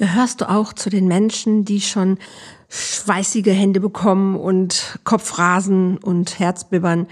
Gehörst 0.00 0.40
du 0.40 0.48
auch 0.48 0.72
zu 0.72 0.88
den 0.88 1.08
Menschen, 1.08 1.66
die 1.66 1.82
schon 1.82 2.16
schweißige 2.70 3.48
Hände 3.48 3.80
bekommen 3.80 4.34
und 4.34 4.98
Kopfrasen 5.04 5.98
und 5.98 6.38
Herzbibbern, 6.38 7.06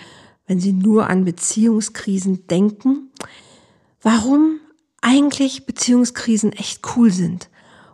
wenn 0.47 0.59
sie 0.59 0.73
nur 0.73 1.11
an 1.11 1.27
Beziehungskrisen 1.27 2.47
denken? 2.47 3.11
Warum 4.01 4.61
eigentlich 5.03 5.67
Beziehungskrisen 5.67 6.55
echt 6.55 6.81
cool 6.97 7.13
sind 7.13 7.51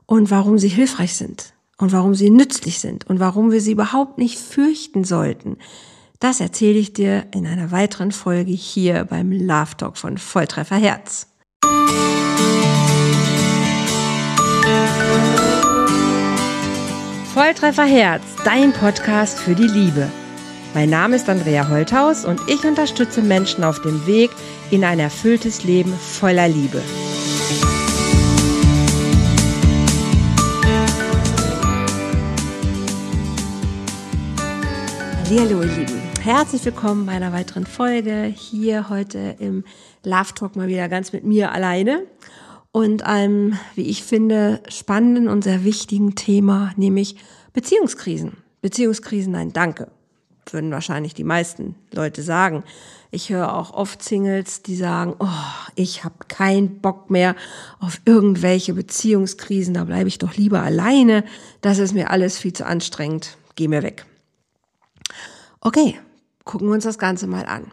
und 0.07 0.30
warum 0.30 0.61
sie 0.61 0.68
hilfreich 0.68 1.16
sind 1.16 1.54
und 1.76 1.90
warum 1.90 2.14
sie 2.14 2.30
nützlich 2.30 2.79
sind 2.79 3.04
und 3.08 3.18
warum 3.18 3.50
wir 3.50 3.61
sie 3.61 3.72
überhaupt 3.72 4.18
nicht 4.18 4.38
fürchten 4.38 5.02
sollten. 5.02 5.56
Das 6.20 6.38
erzähle 6.38 6.79
ich 6.79 6.92
dir 6.92 7.26
in 7.34 7.48
einer 7.48 7.72
weiteren 7.72 8.12
Folge 8.12 8.52
hier 8.52 9.06
beim 9.06 9.32
Love 9.32 9.76
Talk 9.76 9.96
von 9.96 10.18
Volltreffer 10.18 10.76
Herz. 10.76 11.26
Volltreffer 17.34 17.84
Herz, 17.84 18.22
dein 18.44 18.72
Podcast 18.72 19.39
für 19.39 19.54
die 19.54 19.66
Liebe. 19.66 20.08
Mein 20.72 20.90
Name 20.90 21.16
ist 21.16 21.29
Andrea 21.29 21.68
Holthaus 21.68 22.25
und 22.25 22.40
ich 22.48 22.64
unterstütze 22.64 23.22
Menschen 23.22 23.64
auf 23.64 23.82
dem 23.82 24.06
Weg 24.06 24.30
in 24.70 24.84
ein 24.84 24.98
erfülltes 24.98 25.64
Leben 25.64 25.92
voller 25.92 26.48
Liebe. 26.48 26.80
Hallo 35.36 35.62
ihr 35.62 35.77
Lieben, 35.77 36.00
herzlich 36.22 36.64
willkommen 36.64 37.06
bei 37.06 37.12
einer 37.12 37.33
weiteren 37.33 37.67
Folge 37.67 38.25
hier 38.25 38.89
heute 38.89 39.34
im 39.41 39.64
Love 40.05 40.34
Talk 40.34 40.55
mal 40.55 40.69
wieder 40.69 40.89
ganz 40.89 41.12
mit 41.12 41.25
mir 41.25 41.50
alleine 41.53 42.05
und 42.74 43.05
einem, 43.05 43.56
wie 43.77 43.88
ich 43.88 44.02
finde, 44.02 44.60
spannenden 44.69 45.28
und 45.28 45.44
sehr 45.44 45.62
wichtigen 45.62 46.16
Thema, 46.16 46.72
nämlich 46.77 47.14
Beziehungskrisen. 47.52 48.39
Beziehungskrisen, 48.62 49.31
nein, 49.31 49.53
danke, 49.53 49.92
würden 50.50 50.72
wahrscheinlich 50.72 51.14
die 51.14 51.22
meisten 51.22 51.77
Leute 51.92 52.25
sagen. 52.25 52.64
Ich 53.12 53.31
höre 53.31 53.55
auch 53.55 53.72
oft 53.75 54.03
Singles, 54.03 54.62
die 54.62 54.75
sagen, 54.75 55.14
oh, 55.20 55.28
ich 55.77 56.03
habe 56.03 56.16
keinen 56.27 56.81
Bock 56.81 57.11
mehr 57.11 57.36
auf 57.78 58.00
irgendwelche 58.06 58.75
Beziehungskrisen, 58.75 59.75
da 59.75 59.84
bleibe 59.84 60.09
ich 60.09 60.19
doch 60.19 60.34
lieber 60.34 60.61
alleine, 60.61 61.22
das 61.61 61.78
ist 61.78 61.94
mir 61.94 62.11
alles 62.11 62.38
viel 62.38 62.55
zu 62.55 62.66
anstrengend, 62.66 63.38
geh 63.55 63.69
mir 63.69 63.84
weg. 63.84 64.05
Okay, 65.61 65.97
gucken 66.42 66.66
wir 66.66 66.75
uns 66.75 66.83
das 66.83 66.98
Ganze 66.98 67.28
mal 67.28 67.47
an. 67.47 67.70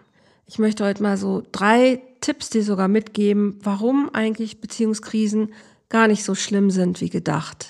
Ich 0.51 0.59
möchte 0.59 0.83
heute 0.83 1.01
mal 1.01 1.15
so 1.15 1.43
drei 1.53 2.01
Tipps 2.19 2.49
dir 2.49 2.61
sogar 2.61 2.89
mitgeben, 2.89 3.57
warum 3.63 4.09
eigentlich 4.11 4.59
Beziehungskrisen 4.59 5.53
gar 5.87 6.09
nicht 6.09 6.25
so 6.25 6.35
schlimm 6.35 6.71
sind 6.71 6.99
wie 6.99 7.09
gedacht. 7.09 7.67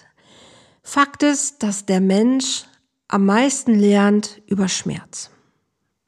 Fakt 0.81 1.21
ist, 1.21 1.61
dass 1.61 1.85
der 1.85 2.01
Mensch 2.01 2.63
am 3.07 3.27
meisten 3.27 3.75
lernt 3.75 4.41
über 4.47 4.67
Schmerz. 4.67 5.29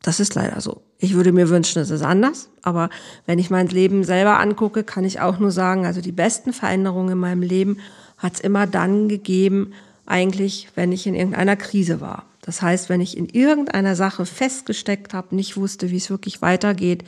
Das 0.02 0.20
ist 0.20 0.34
leider 0.34 0.62
so. 0.62 0.82
Ich 0.98 1.14
würde 1.14 1.32
mir 1.32 1.48
wünschen, 1.50 1.80
es 1.80 1.92
ist 1.92 2.02
anders, 2.02 2.50
aber 2.64 2.90
wenn 3.28 3.38
ich 3.38 3.52
mein 3.52 3.68
Leben 3.68 4.04
selber 4.04 4.40
angucke, 4.40 4.84
kann 4.84 5.06
ich 5.06 5.20
auch 5.20 5.38
nur 5.38 5.52
sagen, 5.52 5.86
also 5.86 6.02
die 6.02 6.12
besten 6.12 6.54
Veränderungen 6.54 7.12
in 7.12 7.20
meinem 7.20 7.44
Leben 7.44 7.78
hat 8.18 8.34
es 8.34 8.40
immer 8.40 8.66
dann 8.66 9.10
gegeben, 9.10 9.74
eigentlich, 10.08 10.70
wenn 10.74 10.92
ich 10.92 11.06
in 11.06 11.14
irgendeiner 11.14 11.56
Krise 11.56 12.02
war. 12.02 12.26
Das 12.44 12.62
heißt, 12.62 12.90
wenn 12.90 13.02
ich 13.02 13.18
in 13.18 13.28
irgendeiner 13.28 13.96
Sache 13.96 14.26
festgesteckt 14.26 15.14
habe, 15.14 15.36
nicht 15.36 15.56
wusste, 15.56 15.90
wie 15.92 15.98
es 15.98 16.10
wirklich 16.10 16.42
weitergeht. 16.42 17.06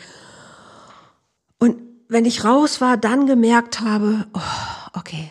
Und 1.60 1.78
wenn 2.08 2.24
ich 2.24 2.46
raus 2.46 2.80
war, 2.80 2.96
dann 2.96 3.28
gemerkt 3.28 3.82
habe, 3.82 4.28
oh, 4.34 4.40
okay, 4.94 5.30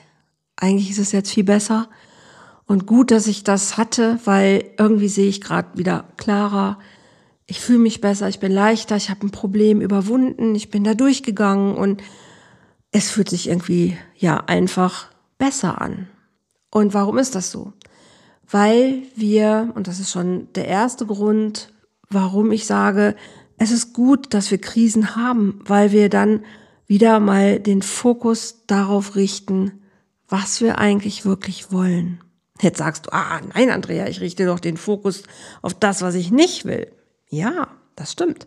eigentlich 0.56 0.90
ist 0.90 0.98
es 0.98 1.12
jetzt 1.12 1.32
viel 1.32 1.44
besser. 1.44 1.88
Und 2.66 2.86
gut, 2.86 3.10
dass 3.10 3.26
ich 3.26 3.44
das 3.44 3.78
hatte, 3.78 4.20
weil 4.24 4.64
irgendwie 4.78 5.08
sehe 5.08 5.28
ich 5.28 5.40
gerade 5.40 5.76
wieder 5.78 6.04
klarer. 6.18 6.78
Ich 7.46 7.60
fühle 7.60 7.78
mich 7.78 8.02
besser, 8.02 8.28
ich 8.28 8.40
bin 8.40 8.52
leichter, 8.52 8.96
ich 8.96 9.08
habe 9.08 9.26
ein 9.26 9.30
Problem 9.30 9.80
überwunden, 9.80 10.54
ich 10.54 10.70
bin 10.70 10.84
da 10.84 10.94
durchgegangen 10.94 11.76
und 11.76 12.02
es 12.90 13.10
fühlt 13.10 13.30
sich 13.30 13.48
irgendwie 13.48 13.96
ja 14.16 14.36
einfach 14.36 15.10
besser 15.38 15.80
an. 15.80 16.08
Und 16.70 16.92
warum 16.92 17.18
ist 17.18 17.34
das 17.34 17.50
so? 17.50 17.72
Weil 18.50 19.02
wir, 19.16 19.72
und 19.74 19.86
das 19.88 20.00
ist 20.00 20.10
schon 20.10 20.48
der 20.54 20.68
erste 20.68 21.06
Grund, 21.06 21.72
warum 22.10 22.52
ich 22.52 22.66
sage, 22.66 23.16
es 23.56 23.70
ist 23.70 23.92
gut, 23.92 24.34
dass 24.34 24.50
wir 24.50 24.58
Krisen 24.60 25.16
haben, 25.16 25.60
weil 25.64 25.92
wir 25.92 26.08
dann 26.08 26.44
wieder 26.86 27.20
mal 27.20 27.60
den 27.60 27.82
Fokus 27.82 28.64
darauf 28.66 29.16
richten, 29.16 29.82
was 30.28 30.60
wir 30.60 30.78
eigentlich 30.78 31.24
wirklich 31.24 31.72
wollen. 31.72 32.20
Jetzt 32.60 32.78
sagst 32.78 33.06
du, 33.06 33.12
ah, 33.12 33.40
nein, 33.54 33.70
Andrea, 33.70 34.06
ich 34.06 34.20
richte 34.20 34.46
doch 34.46 34.60
den 34.60 34.76
Fokus 34.76 35.22
auf 35.62 35.74
das, 35.74 36.02
was 36.02 36.14
ich 36.14 36.30
nicht 36.30 36.64
will. 36.64 36.90
Ja, 37.28 37.68
das 37.96 38.12
stimmt. 38.12 38.46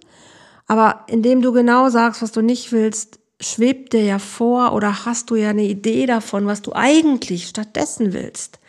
Aber 0.66 1.06
indem 1.07 1.41
du 1.41 1.52
genau 1.52 1.90
sagst, 1.90 2.22
was 2.22 2.31
du 2.31 2.41
nicht 2.41 2.72
willst, 2.72 3.19
schwebt 3.40 3.94
dir 3.94 4.03
ja 4.03 4.19
vor 4.19 4.74
oder 4.74 5.06
hast 5.06 5.30
du 5.30 5.36
ja 5.36 5.50
eine 5.50 5.63
Idee 5.63 6.06
davon, 6.06 6.46
was 6.46 6.62
du 6.62 6.74
eigentlich 6.74 7.47
stattdessen 7.47 8.13
willst 8.13 8.59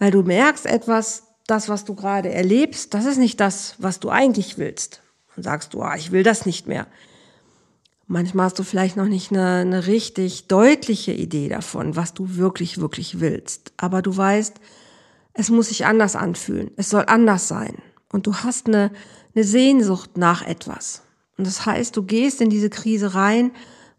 weil 0.00 0.10
du 0.10 0.22
merkst 0.22 0.66
etwas, 0.66 1.24
das, 1.46 1.68
was 1.68 1.84
du 1.84 1.94
gerade 1.94 2.32
erlebst, 2.32 2.94
das 2.94 3.04
ist 3.04 3.18
nicht 3.18 3.38
das, 3.38 3.74
was 3.78 4.00
du 4.00 4.08
eigentlich 4.08 4.58
willst. 4.58 5.02
Und 5.36 5.44
sagst 5.44 5.74
du, 5.74 5.82
ah, 5.82 5.94
ich 5.94 6.10
will 6.10 6.22
das 6.22 6.46
nicht 6.46 6.66
mehr. 6.66 6.86
Manchmal 8.06 8.46
hast 8.46 8.58
du 8.58 8.64
vielleicht 8.64 8.96
noch 8.96 9.06
nicht 9.06 9.30
eine, 9.30 9.56
eine 9.58 9.86
richtig 9.86 10.48
deutliche 10.48 11.12
Idee 11.12 11.48
davon, 11.48 11.94
was 11.94 12.14
du 12.14 12.36
wirklich, 12.36 12.80
wirklich 12.80 13.20
willst. 13.20 13.72
Aber 13.76 14.02
du 14.02 14.16
weißt, 14.16 14.56
es 15.34 15.50
muss 15.50 15.68
sich 15.68 15.86
anders 15.86 16.16
anfühlen. 16.16 16.70
Es 16.76 16.90
soll 16.90 17.04
anders 17.06 17.46
sein. 17.46 17.76
Und 18.10 18.26
du 18.26 18.34
hast 18.34 18.66
eine, 18.66 18.90
eine 19.34 19.44
Sehnsucht 19.44 20.16
nach 20.16 20.42
etwas. 20.42 21.02
Und 21.36 21.46
das 21.46 21.66
heißt, 21.66 21.96
du 21.96 22.02
gehst 22.02 22.40
in 22.40 22.50
diese 22.50 22.70
Krise 22.70 23.14
rein, 23.14 23.52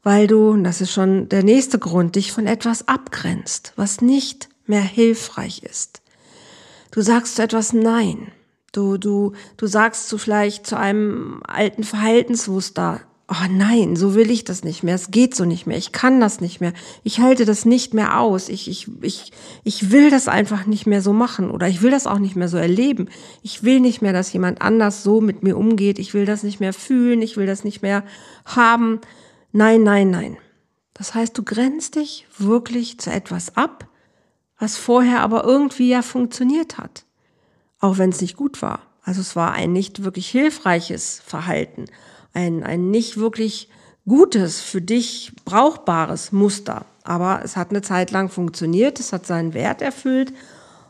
weil 0.04 0.28
du, 0.28 0.50
und 0.50 0.64
das 0.64 0.82
ist 0.82 0.92
schon 0.92 1.30
der 1.30 1.44
nächste 1.44 1.80
Grund, 1.80 2.16
dich 2.16 2.32
von 2.32 2.48
etwas 2.48 2.88
abgrenzt, 2.88 3.74
was 3.76 4.02
nicht 4.02 4.51
mehr 4.72 4.82
hilfreich 4.82 5.62
ist. 5.64 6.02
Du 6.90 7.02
sagst 7.02 7.36
zu 7.36 7.44
etwas 7.44 7.74
Nein. 7.74 8.32
Du, 8.72 8.98
du, 8.98 9.34
du 9.58 9.68
sagst 9.68 10.08
zu 10.08 10.18
vielleicht 10.18 10.66
zu 10.66 10.78
einem 10.78 11.44
alten 11.46 11.84
Verhaltensmuster, 11.84 13.02
oh 13.28 13.48
nein, 13.50 13.98
so 13.98 14.16
will 14.16 14.32
ich 14.32 14.46
das 14.46 14.64
nicht 14.64 14.82
mehr, 14.84 14.96
es 14.96 15.12
geht 15.12 15.36
so 15.36 15.44
nicht 15.44 15.68
mehr, 15.68 15.78
ich 15.78 15.92
kann 15.92 16.20
das 16.22 16.40
nicht 16.40 16.62
mehr, 16.62 16.74
ich 17.04 17.20
halte 17.20 17.46
das 17.46 17.66
nicht 17.66 17.94
mehr 17.94 18.20
aus, 18.20 18.48
ich, 18.48 18.70
ich, 18.70 18.88
ich, 19.02 19.32
ich 19.64 19.92
will 19.92 20.10
das 20.10 20.30
einfach 20.30 20.66
nicht 20.66 20.88
mehr 20.88 21.02
so 21.02 21.12
machen 21.12 21.52
oder 21.52 21.68
ich 21.68 21.82
will 21.82 21.92
das 21.92 22.08
auch 22.08 22.20
nicht 22.20 22.38
mehr 22.38 22.48
so 22.48 22.58
erleben. 22.58 23.10
Ich 23.42 23.64
will 23.64 23.82
nicht 23.82 24.02
mehr, 24.02 24.14
dass 24.14 24.32
jemand 24.32 24.62
anders 24.62 25.04
so 25.04 25.20
mit 25.20 25.44
mir 25.44 25.58
umgeht, 25.58 26.00
ich 26.00 26.14
will 26.14 26.26
das 26.26 26.44
nicht 26.44 26.62
mehr 26.62 26.74
fühlen, 26.74 27.22
ich 27.22 27.36
will 27.36 27.46
das 27.46 27.66
nicht 27.66 27.82
mehr 27.82 28.04
haben. 28.46 29.02
Nein, 29.52 29.84
nein, 29.84 30.10
nein. 30.10 30.38
Das 30.94 31.14
heißt, 31.14 31.38
du 31.38 31.44
grenzt 31.44 31.96
dich 31.96 32.26
wirklich 32.38 33.00
zu 33.00 33.12
etwas 33.12 33.58
ab, 33.58 33.88
was 34.62 34.78
vorher 34.78 35.22
aber 35.22 35.44
irgendwie 35.44 35.90
ja 35.90 36.04
funktioniert 36.04 36.78
hat, 36.78 37.04
auch 37.80 37.98
wenn 37.98 38.12
es 38.12 38.22
nicht 38.22 38.38
gut 38.38 38.62
war. 38.62 38.82
Also 39.02 39.20
es 39.20 39.36
war 39.36 39.54
ein 39.54 39.74
nicht 39.74 40.04
wirklich 40.04 40.30
hilfreiches 40.30 41.20
Verhalten, 41.26 41.86
ein, 42.34 42.64
ein 42.64 42.92
nicht 42.92 43.18
wirklich 43.18 43.70
gutes, 44.08 44.62
für 44.62 44.80
dich 44.80 45.34
brauchbares 45.46 46.32
Muster. 46.32 46.86
Aber 47.04 47.42
es 47.44 47.58
hat 47.58 47.72
eine 47.72 47.82
Zeit 47.82 48.12
lang 48.12 48.30
funktioniert, 48.30 49.00
es 49.00 49.12
hat 49.12 49.26
seinen 49.26 49.56
Wert 49.56 49.82
erfüllt 49.82 50.32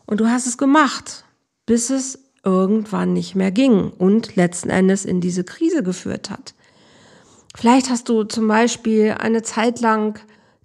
und 0.05 0.19
du 0.19 0.27
hast 0.27 0.47
es 0.47 0.57
gemacht, 0.57 1.23
bis 1.65 1.89
es 1.89 2.19
irgendwann 2.43 3.13
nicht 3.13 3.35
mehr 3.35 3.51
ging 3.51 3.89
und 3.89 4.35
letzten 4.35 4.69
Endes 4.69 5.05
in 5.05 5.21
diese 5.21 5.45
Krise 5.45 5.81
geführt 5.81 6.29
hat. 6.29 6.55
Vielleicht 7.55 7.89
hast 7.89 8.09
du 8.09 8.25
zum 8.25 8.49
Beispiel 8.49 9.15
eine 9.17 9.43
Zeit 9.43 9.79
lang 9.79 10.19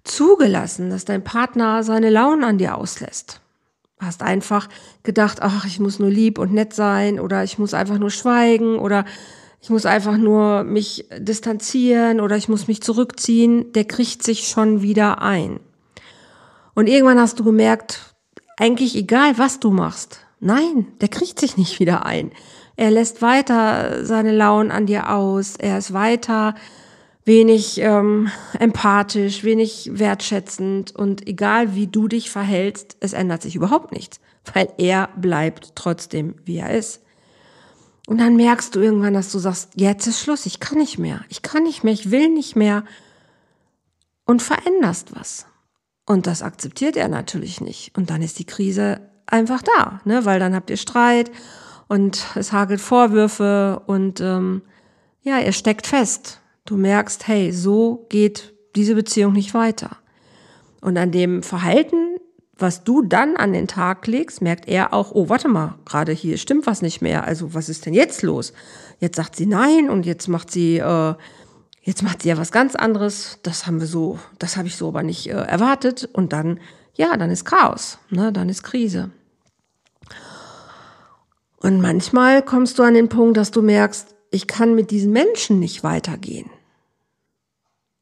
zugelassen, 0.07 0.89
dass 0.89 1.05
dein 1.05 1.23
Partner 1.23 1.83
seine 1.83 2.09
Launen 2.09 2.43
an 2.43 2.57
dir 2.57 2.77
auslässt. 2.77 3.41
Hast 3.99 4.21
einfach 4.21 4.69
gedacht, 5.03 5.39
ach, 5.41 5.65
ich 5.65 5.79
muss 5.79 5.99
nur 5.99 6.09
lieb 6.09 6.37
und 6.37 6.53
nett 6.53 6.73
sein 6.73 7.19
oder 7.19 7.43
ich 7.43 7.57
muss 7.57 7.73
einfach 7.73 7.97
nur 7.97 8.11
schweigen 8.11 8.77
oder 8.77 9.05
ich 9.59 9.69
muss 9.69 9.85
einfach 9.85 10.17
nur 10.17 10.63
mich 10.63 11.07
distanzieren 11.17 12.19
oder 12.19 12.37
ich 12.37 12.47
muss 12.47 12.67
mich 12.67 12.81
zurückziehen. 12.81 13.73
Der 13.73 13.85
kriegt 13.85 14.23
sich 14.23 14.47
schon 14.47 14.81
wieder 14.81 15.21
ein. 15.21 15.59
Und 16.75 16.87
irgendwann 16.87 17.19
hast 17.19 17.39
du 17.39 17.43
gemerkt, 17.43 18.13
eigentlich 18.57 18.95
egal, 18.95 19.37
was 19.37 19.59
du 19.59 19.71
machst. 19.71 20.19
Nein, 20.39 20.87
der 21.01 21.07
kriegt 21.07 21.39
sich 21.39 21.57
nicht 21.57 21.79
wieder 21.79 22.05
ein. 22.05 22.31
Er 22.75 22.91
lässt 22.91 23.23
weiter 23.23 24.05
seine 24.05 24.31
Launen 24.31 24.69
an 24.69 24.85
dir 24.85 25.09
aus. 25.09 25.55
Er 25.55 25.79
ist 25.79 25.93
weiter 25.93 26.53
wenig 27.27 27.79
ähm, 27.81 28.31
empathisch, 28.57 29.43
wenig 29.43 29.91
wertschätzend 29.93 30.95
und 30.95 31.27
egal 31.27 31.75
wie 31.75 31.87
du 31.87 32.07
dich 32.07 32.31
verhältst, 32.31 32.95
es 33.01 33.11
ändert 33.11 33.41
sich 33.41 33.55
überhaupt 33.55 33.91
nichts, 33.91 34.21
weil 34.53 34.69
er 34.77 35.09
bleibt 35.17 35.75
trotzdem, 35.75 36.35
wie 36.45 36.57
er 36.57 36.73
ist. 36.73 37.03
Und 38.07 38.19
dann 38.19 38.37
merkst 38.37 38.73
du 38.73 38.79
irgendwann, 38.79 39.13
dass 39.13 39.33
du 39.33 39.39
sagst, 39.39 39.71
jetzt 39.75 40.07
ist 40.07 40.21
Schluss, 40.21 40.45
ich 40.45 40.61
kann 40.61 40.77
nicht 40.77 40.97
mehr, 40.97 41.25
ich 41.27 41.41
kann 41.41 41.63
nicht 41.63 41.83
mehr, 41.83 41.93
ich 41.93 42.11
will 42.11 42.29
nicht 42.29 42.55
mehr 42.55 42.85
und 44.25 44.41
veränderst 44.41 45.13
was. 45.13 45.45
Und 46.05 46.27
das 46.27 46.41
akzeptiert 46.41 46.95
er 46.95 47.09
natürlich 47.09 47.59
nicht. 47.59 47.97
Und 47.97 48.09
dann 48.09 48.21
ist 48.21 48.39
die 48.39 48.45
Krise 48.45 49.01
einfach 49.25 49.61
da, 49.61 49.99
ne? 50.05 50.23
weil 50.23 50.39
dann 50.39 50.55
habt 50.55 50.69
ihr 50.69 50.77
Streit 50.77 51.29
und 51.89 52.25
es 52.35 52.53
hagelt 52.53 52.79
Vorwürfe 52.79 53.81
und 53.85 54.21
ähm, 54.21 54.61
ja, 55.23 55.39
er 55.39 55.51
steckt 55.51 55.87
fest. 55.87 56.39
Du 56.67 56.77
merkst, 56.77 57.27
hey, 57.27 57.51
so 57.51 58.05
geht 58.09 58.53
diese 58.75 58.93
Beziehung 58.93 59.33
nicht 59.33 59.55
weiter. 59.55 59.97
Und 60.81 60.97
an 60.97 61.11
dem 61.11 61.41
Verhalten, 61.41 62.17
was 62.57 62.83
du 62.83 63.01
dann 63.01 63.37
an 63.37 63.53
den 63.53 63.67
Tag 63.67 64.05
legst, 64.05 64.41
merkt 64.41 64.67
er 64.67 64.93
auch, 64.93 65.11
oh, 65.13 65.29
warte 65.29 65.47
mal, 65.47 65.79
gerade 65.85 66.11
hier 66.11 66.37
stimmt 66.37 66.67
was 66.67 66.81
nicht 66.81 67.01
mehr. 67.01 67.23
Also 67.23 67.53
was 67.55 67.69
ist 67.69 67.85
denn 67.85 67.93
jetzt 67.93 68.21
los? 68.21 68.53
Jetzt 68.99 69.15
sagt 69.15 69.35
sie 69.35 69.45
nein 69.45 69.89
und 69.89 70.05
jetzt 70.05 70.27
macht 70.27 70.51
sie 70.51 70.77
äh, 70.77 71.15
Jetzt 71.87 72.03
macht 72.03 72.21
sie 72.21 72.27
ja 72.27 72.37
was 72.37 72.51
ganz 72.51 72.75
anderes. 72.75 73.39
Das 73.43 73.65
haben 73.65 73.79
wir 73.79 73.87
so, 73.87 74.19
das 74.39 74.57
habe 74.57 74.67
ich 74.67 74.75
so 74.75 74.89
aber 74.89 75.03
nicht 75.03 75.27
äh, 75.27 75.31
erwartet. 75.31 76.09
Und 76.11 76.33
dann, 76.33 76.59
ja, 76.95 77.15
dann 77.15 77.31
ist 77.31 77.45
Chaos, 77.45 77.97
ne? 78.09 78.33
dann 78.33 78.49
ist 78.49 78.61
Krise. 78.63 79.09
Und 81.61 81.79
manchmal 81.79 82.41
kommst 82.41 82.77
du 82.77 82.83
an 82.83 82.93
den 82.93 83.07
Punkt, 83.07 83.37
dass 83.37 83.51
du 83.51 83.61
merkst, 83.61 84.15
ich 84.31 84.47
kann 84.47 84.75
mit 84.75 84.91
diesen 84.91 85.13
Menschen 85.13 85.59
nicht 85.61 85.81
weitergehen. 85.85 86.49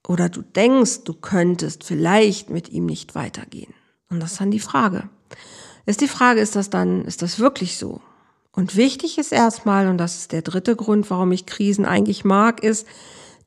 Oder 0.07 0.30
du 0.30 0.42
denkst, 0.42 1.04
du 1.04 1.13
könntest 1.13 1.84
vielleicht 1.84 2.50
mit 2.50 2.69
ihm 2.69 2.86
nicht 2.86 3.16
weitergehen. 3.16 3.74
Und 4.10 4.19
das 4.19 4.34
ist 4.34 4.42
dann 4.42 4.52
die 4.52 4.60
Frage. 4.60 5.10
Ist 5.86 6.02
die 6.02 6.07
Frage, 6.07 6.42
ist 6.42 6.56
das 6.56 6.69
dann, 6.69 7.06
ist 7.06 7.22
das 7.22 7.40
wirklich 7.40 7.78
so? 7.78 8.02
Und 8.52 8.75
wichtig 8.75 9.18
ist 9.18 9.31
erstmal, 9.31 9.88
und 9.88 9.98
das 9.98 10.18
ist 10.18 10.31
der 10.31 10.42
dritte 10.42 10.75
Grund, 10.75 11.10
warum 11.10 11.31
ich 11.31 11.46
Krisen 11.46 11.86
eigentlich 11.86 12.24
mag, 12.24 12.63
ist, 12.63 12.88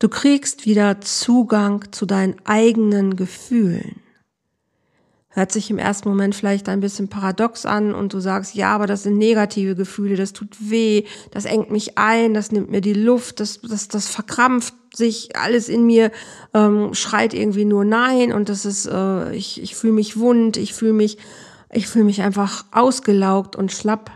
Du 0.01 0.09
kriegst 0.09 0.65
wieder 0.65 1.01
Zugang 1.01 1.91
zu 1.91 2.07
deinen 2.07 2.37
eigenen 2.45 3.17
Gefühlen. 3.17 4.01
Hört 5.39 5.53
sich 5.53 5.71
im 5.71 5.79
ersten 5.79 6.09
Moment 6.09 6.35
vielleicht 6.35 6.69
ein 6.69 6.81
bisschen 6.81 7.07
paradox 7.07 7.65
an 7.65 7.95
und 7.95 8.13
du 8.13 8.19
sagst, 8.19 8.57
ja, 8.57 8.75
aber 8.75 8.89
das 8.89 9.05
sind 9.05 9.19
negative 9.19 9.77
Gefühle, 9.77 10.17
das 10.17 10.33
tut 10.33 10.49
weh, 10.59 11.05
das 11.31 11.45
engt 11.45 11.71
mich 11.71 11.97
ein, 11.97 12.35
das 12.35 12.51
nimmt 12.51 12.73
mir 12.73 12.81
die 12.81 12.93
Luft, 12.93 13.39
das, 13.39 13.61
das, 13.61 13.87
das 13.87 14.09
verkrampft 14.09 14.75
sich, 14.93 15.37
alles 15.37 15.69
in 15.69 15.87
mir 15.87 16.11
ähm, 16.55 16.93
schreit 16.93 17.35
irgendwie 17.35 17.65
nur 17.65 17.85
Nein 17.85 18.33
und 18.33 18.49
das 18.49 18.65
ist, 18.65 18.87
äh, 18.87 19.33
ich, 19.33 19.63
ich 19.63 19.77
fühle 19.77 19.93
mich 19.93 20.19
wund, 20.19 20.57
ich 20.57 20.75
fühle 20.75 20.93
mich, 20.93 21.19
ich 21.71 21.87
fühle 21.87 22.07
mich 22.07 22.21
einfach 22.21 22.65
ausgelaugt 22.73 23.55
und 23.55 23.71
schlapp. 23.71 24.11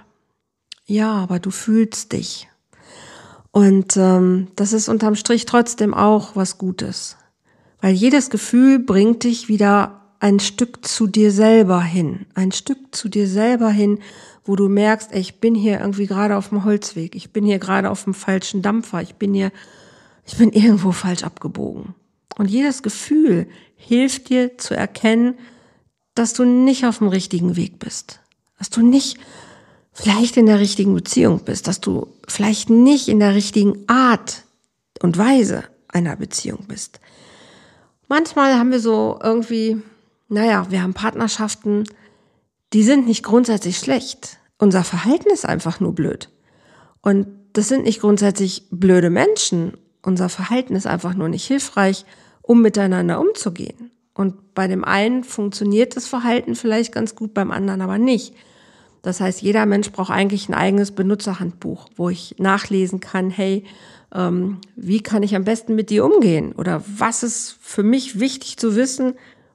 Ja, 0.86 1.12
aber 1.12 1.38
du 1.38 1.52
fühlst 1.52 2.10
dich. 2.14 2.48
Und 3.52 3.96
ähm, 3.96 4.48
das 4.56 4.72
ist 4.72 4.88
unterm 4.88 5.14
Strich 5.14 5.46
trotzdem 5.46 5.94
auch 5.94 6.34
was 6.34 6.58
Gutes. 6.58 7.16
Weil 7.80 7.94
jedes 7.94 8.28
Gefühl 8.28 8.80
bringt 8.80 9.22
dich 9.22 9.46
wieder 9.46 10.01
ein 10.22 10.38
Stück 10.38 10.86
zu 10.86 11.08
dir 11.08 11.32
selber 11.32 11.82
hin. 11.82 12.26
Ein 12.34 12.52
Stück 12.52 12.94
zu 12.94 13.08
dir 13.08 13.26
selber 13.26 13.70
hin, 13.70 13.98
wo 14.44 14.54
du 14.54 14.68
merkst, 14.68 15.10
ey, 15.10 15.20
ich 15.20 15.40
bin 15.40 15.56
hier 15.56 15.80
irgendwie 15.80 16.06
gerade 16.06 16.36
auf 16.36 16.50
dem 16.50 16.64
Holzweg. 16.64 17.16
Ich 17.16 17.32
bin 17.32 17.44
hier 17.44 17.58
gerade 17.58 17.90
auf 17.90 18.04
dem 18.04 18.14
falschen 18.14 18.62
Dampfer. 18.62 19.02
Ich 19.02 19.16
bin 19.16 19.34
hier, 19.34 19.50
ich 20.24 20.36
bin 20.36 20.52
irgendwo 20.52 20.92
falsch 20.92 21.24
abgebogen. 21.24 21.96
Und 22.38 22.48
jedes 22.48 22.84
Gefühl 22.84 23.48
hilft 23.74 24.28
dir 24.28 24.56
zu 24.58 24.76
erkennen, 24.76 25.34
dass 26.14 26.34
du 26.34 26.44
nicht 26.44 26.86
auf 26.86 26.98
dem 26.98 27.08
richtigen 27.08 27.56
Weg 27.56 27.80
bist. 27.80 28.20
Dass 28.58 28.70
du 28.70 28.80
nicht 28.80 29.18
vielleicht 29.92 30.36
in 30.36 30.46
der 30.46 30.60
richtigen 30.60 30.94
Beziehung 30.94 31.40
bist, 31.44 31.66
dass 31.66 31.80
du 31.80 32.06
vielleicht 32.28 32.70
nicht 32.70 33.08
in 33.08 33.18
der 33.18 33.34
richtigen 33.34 33.88
Art 33.88 34.44
und 35.02 35.18
Weise 35.18 35.64
einer 35.88 36.14
Beziehung 36.14 36.66
bist. 36.68 37.00
Manchmal 38.06 38.56
haben 38.56 38.70
wir 38.70 38.78
so 38.78 39.18
irgendwie, 39.20 39.82
naja, 40.32 40.66
wir 40.70 40.82
haben 40.82 40.94
Partnerschaften, 40.94 41.84
die 42.72 42.82
sind 42.82 43.06
nicht 43.06 43.22
grundsätzlich 43.22 43.76
schlecht. 43.78 44.38
Unser 44.58 44.82
Verhalten 44.82 45.28
ist 45.30 45.44
einfach 45.44 45.78
nur 45.78 45.94
blöd. 45.94 46.30
Und 47.02 47.26
das 47.52 47.68
sind 47.68 47.84
nicht 47.84 48.00
grundsätzlich 48.00 48.66
blöde 48.70 49.10
Menschen. 49.10 49.76
Unser 50.02 50.28
Verhalten 50.28 50.74
ist 50.74 50.86
einfach 50.86 51.14
nur 51.14 51.28
nicht 51.28 51.46
hilfreich, 51.46 52.06
um 52.40 52.62
miteinander 52.62 53.20
umzugehen. 53.20 53.90
Und 54.14 54.54
bei 54.54 54.68
dem 54.68 54.84
einen 54.84 55.24
funktioniert 55.24 55.96
das 55.96 56.06
Verhalten 56.06 56.54
vielleicht 56.54 56.92
ganz 56.92 57.14
gut, 57.14 57.34
beim 57.34 57.50
anderen 57.50 57.82
aber 57.82 57.98
nicht. 57.98 58.34
Das 59.02 59.20
heißt, 59.20 59.42
jeder 59.42 59.66
Mensch 59.66 59.90
braucht 59.90 60.10
eigentlich 60.10 60.48
ein 60.48 60.54
eigenes 60.54 60.92
Benutzerhandbuch, 60.92 61.88
wo 61.96 62.08
ich 62.08 62.36
nachlesen 62.38 63.00
kann, 63.00 63.30
hey, 63.30 63.64
ähm, 64.14 64.58
wie 64.76 65.00
kann 65.00 65.22
ich 65.22 65.34
am 65.34 65.44
besten 65.44 65.74
mit 65.74 65.90
dir 65.90 66.04
umgehen? 66.04 66.52
Oder 66.52 66.82
was 66.86 67.22
ist 67.22 67.56
für 67.60 67.82
mich 67.82 68.20
wichtig 68.20 68.58
zu 68.58 68.76
wissen, 68.76 69.14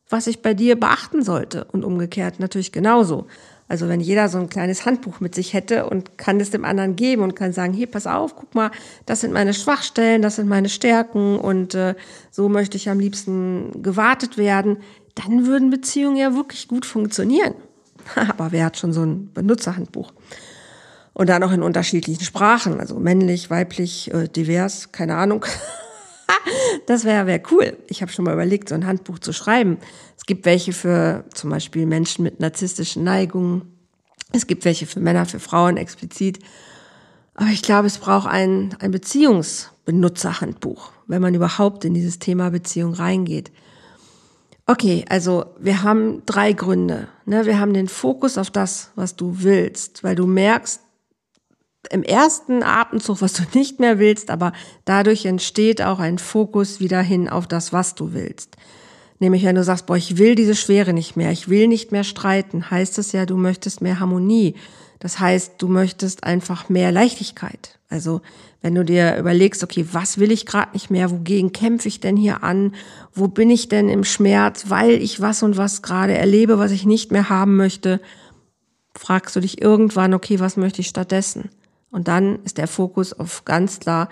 was 0.10 0.28
ich 0.28 0.42
bei 0.42 0.54
dir 0.54 0.80
beachten 0.80 1.24
sollte? 1.24 1.66
Und 1.66 1.84
umgekehrt 1.84 2.40
natürlich 2.40 2.72
genauso. 2.72 3.28
Also 3.70 3.90
wenn 3.90 4.00
jeder 4.00 4.30
so 4.30 4.38
ein 4.38 4.50
kleines 4.50 4.86
Handbuch 4.86 5.20
mit 5.20 5.36
sich 5.36 5.54
hätte 5.54 5.90
und 5.90 6.18
kann 6.18 6.40
es 6.40 6.52
dem 6.52 6.64
anderen 6.64 6.96
geben 6.96 7.24
und 7.24 7.36
kann 7.36 7.52
sagen, 7.52 7.74
hier, 7.74 7.88
pass 7.88 8.08
auf, 8.08 8.36
guck 8.36 8.56
mal, 8.56 8.72
das 9.06 9.22
sind 9.22 9.34
meine 9.34 9.54
Schwachstellen, 9.54 10.22
das 10.22 10.38
sind 10.38 10.48
meine 10.48 10.70
Stärken 10.70 11.38
und 11.38 11.76
äh, 11.76 11.96
so 12.32 12.48
möchte 12.48 12.78
ich 12.78 12.90
am 12.90 13.00
liebsten 13.00 13.84
gewartet 13.84 14.38
werden, 14.38 14.78
dann 15.16 15.46
würden 15.46 15.70
Beziehungen 15.70 16.16
ja 16.16 16.34
wirklich 16.34 16.70
gut 16.70 16.86
funktionieren. 16.86 17.56
Aber 18.16 18.54
wer 18.54 18.66
hat 18.66 18.78
schon 18.78 18.94
so 18.94 19.04
ein 19.04 19.34
Benutzerhandbuch? 19.34 20.14
Und 21.14 21.28
dann 21.30 21.44
auch 21.44 21.52
in 21.52 21.64
unterschiedlichen 21.64 22.24
Sprachen, 22.24 22.80
also 22.80 23.00
männlich, 23.00 23.50
weiblich, 23.50 24.14
äh, 24.14 24.30
divers, 24.30 24.92
keine 24.94 25.16
Ahnung. 25.16 25.46
das 26.86 27.04
wäre 27.04 27.28
wär 27.28 27.42
cool. 27.52 27.78
Ich 27.88 28.02
habe 28.02 28.12
schon 28.12 28.26
mal 28.26 28.34
überlegt, 28.34 28.70
so 28.70 28.76
ein 28.76 28.86
Handbuch 28.86 29.20
zu 29.20 29.34
schreiben. 29.34 29.78
Es 30.18 30.26
gibt 30.26 30.46
welche 30.46 30.74
für 30.74 31.26
zum 31.34 31.50
Beispiel 31.50 31.86
Menschen 31.86 32.24
mit 32.24 32.40
narzisstischen 32.40 33.04
Neigungen. 33.04 33.74
Es 34.34 34.48
gibt 34.48 34.66
welche 34.66 34.86
für 34.86 35.00
Männer, 35.00 35.26
für 35.26 35.40
Frauen 35.40 35.78
explizit. 35.78 36.40
Aber 37.36 37.50
ich 37.50 37.62
glaube, 37.62 37.88
es 37.88 38.00
braucht 38.00 38.28
ein, 38.28 38.76
ein 38.80 38.92
Beziehungsbenutzerhandbuch, 38.92 40.92
wenn 41.08 41.22
man 41.22 41.36
überhaupt 41.36 41.86
in 41.86 41.94
dieses 41.94 42.20
Thema 42.20 42.50
Beziehung 42.50 42.94
reingeht. 42.94 43.52
Okay, 44.66 45.06
also 45.08 45.46
wir 45.60 45.84
haben 45.84 46.24
drei 46.26 46.52
Gründe. 46.52 47.08
Ne? 47.26 47.46
Wir 47.46 47.60
haben 47.60 47.74
den 47.74 47.88
Fokus 47.88 48.38
auf 48.38 48.52
das, 48.52 48.92
was 48.96 49.16
du 49.16 49.44
willst, 49.44 50.04
weil 50.04 50.16
du 50.16 50.28
merkst 50.28 50.82
im 51.92 52.04
ersten 52.04 52.64
Atemzug, 52.64 53.22
was 53.22 53.34
du 53.34 53.44
nicht 53.54 53.80
mehr 53.80 54.00
willst, 54.00 54.30
aber 54.30 54.54
dadurch 54.86 55.26
entsteht 55.26 55.82
auch 55.82 56.00
ein 56.00 56.18
Fokus 56.18 56.80
wieder 56.80 57.02
hin 57.02 57.30
auf 57.30 57.48
das, 57.48 57.74
was 57.74 57.96
du 57.96 58.14
willst. 58.14 58.56
Nämlich 59.20 59.44
wenn 59.44 59.56
du 59.56 59.64
sagst, 59.64 59.88
boah, 59.88 59.98
ich 59.98 60.18
will 60.18 60.36
diese 60.36 60.56
Schwere 60.56 60.94
nicht 60.94 61.16
mehr, 61.16 61.32
ich 61.32 61.50
will 61.50 61.68
nicht 61.68 61.92
mehr 61.92 62.04
streiten, 62.04 62.70
heißt 62.70 63.00
es 63.00 63.12
ja, 63.12 63.26
du 63.26 63.38
möchtest 63.38 63.82
mehr 63.82 64.00
Harmonie. 64.00 64.56
Das 65.00 65.20
heißt, 65.20 65.54
du 65.60 65.68
möchtest 65.68 66.24
einfach 66.24 66.70
mehr 66.70 66.92
Leichtigkeit. 66.92 67.80
Also 67.90 68.22
wenn 68.62 68.76
du 68.76 68.84
dir 68.84 69.18
überlegst, 69.18 69.64
okay, 69.64 69.86
was 69.92 70.18
will 70.18 70.32
ich 70.32 70.46
gerade 70.46 70.74
nicht 70.74 70.90
mehr, 70.90 71.12
wogegen 71.12 71.52
kämpfe 71.52 71.88
ich 71.88 72.00
denn 72.00 72.18
hier 72.18 72.44
an, 72.44 72.74
wo 73.14 73.28
bin 73.28 73.50
ich 73.50 73.70
denn 73.70 73.90
im 73.90 74.04
Schmerz, 74.04 74.66
weil 74.68 74.92
ich 74.92 75.22
was 75.22 75.44
und 75.44 75.58
was 75.58 75.82
gerade 75.82 76.16
erlebe, 76.16 76.60
was 76.60 76.72
ich 76.72 76.86
nicht 76.86 77.12
mehr 77.12 77.30
haben 77.30 77.56
möchte, 77.56 78.02
fragst 78.96 79.36
du 79.36 79.40
dich 79.40 79.62
irgendwann, 79.62 80.14
okay, 80.14 80.40
was 80.40 80.58
möchte 80.58 80.82
ich 80.82 80.88
stattdessen? 80.88 81.50
Und 81.92 82.08
dann 82.08 82.44
ist 82.44 82.58
der 82.58 82.68
Fokus 82.68 83.14
auf 83.14 83.46
ganz 83.46 83.80
klar, 83.80 84.10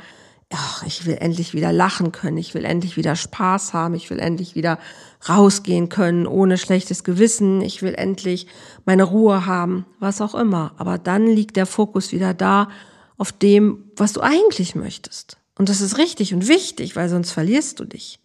ach, 0.54 0.84
ich 0.86 1.06
will 1.06 1.18
endlich 1.20 1.54
wieder 1.54 1.72
lachen 1.72 2.12
können, 2.12 2.38
ich 2.38 2.54
will 2.54 2.66
endlich 2.66 2.98
wieder 2.98 3.16
Spaß 3.16 3.74
haben, 3.74 3.96
ich 3.96 4.10
will 4.10 4.20
endlich 4.20 4.56
wieder 4.56 4.80
rausgehen 5.28 5.90
können 5.90 6.28
ohne 6.28 6.58
schlechtes 6.58 7.04
Gewissen, 7.04 7.62
ich 7.62 7.82
will 7.82 7.96
endlich 7.96 8.48
meine 8.86 9.04
Ruhe 9.04 9.46
haben, 9.46 9.86
was 10.00 10.22
auch 10.22 10.36
immer. 10.36 10.74
Aber 10.78 10.98
dann 10.98 11.28
liegt 11.28 11.58
der 11.58 11.66
Fokus 11.66 12.12
wieder 12.12 12.34
da, 12.34 12.70
auf 13.18 13.32
dem, 13.32 13.92
was 13.96 14.14
du 14.14 14.22
eigentlich 14.22 14.76
möchtest. 14.76 15.38
Und 15.58 15.70
das 15.70 15.82
ist 15.82 15.98
richtig 15.98 16.34
und 16.34 16.48
wichtig, 16.48 16.96
weil 16.96 17.10
sonst 17.10 17.32
verlierst 17.32 17.80
du 17.80 17.86
dich. 17.86 18.20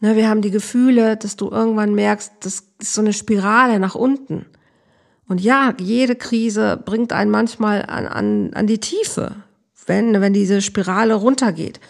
Ne, 0.00 0.14
wir 0.14 0.28
haben 0.28 0.42
die 0.42 0.52
Gefühle, 0.52 1.16
dass 1.16 1.34
du 1.34 1.50
irgendwann 1.50 1.94
merkst, 1.94 2.32
das 2.40 2.68
ist 2.78 2.94
so 2.94 3.00
eine 3.00 3.12
Spirale 3.12 3.80
nach 3.80 3.96
unten. 3.96 4.46
Und 5.28 5.40
ja, 5.40 5.74
jede 5.78 6.16
Krise 6.16 6.80
bringt 6.82 7.12
einen 7.12 7.30
manchmal 7.30 7.84
an, 7.86 8.06
an, 8.06 8.50
an 8.54 8.66
die 8.66 8.78
Tiefe, 8.78 9.36
wenn, 9.86 10.20
wenn 10.20 10.32
diese 10.32 10.62
Spirale 10.62 11.14
runtergeht. 11.14 11.80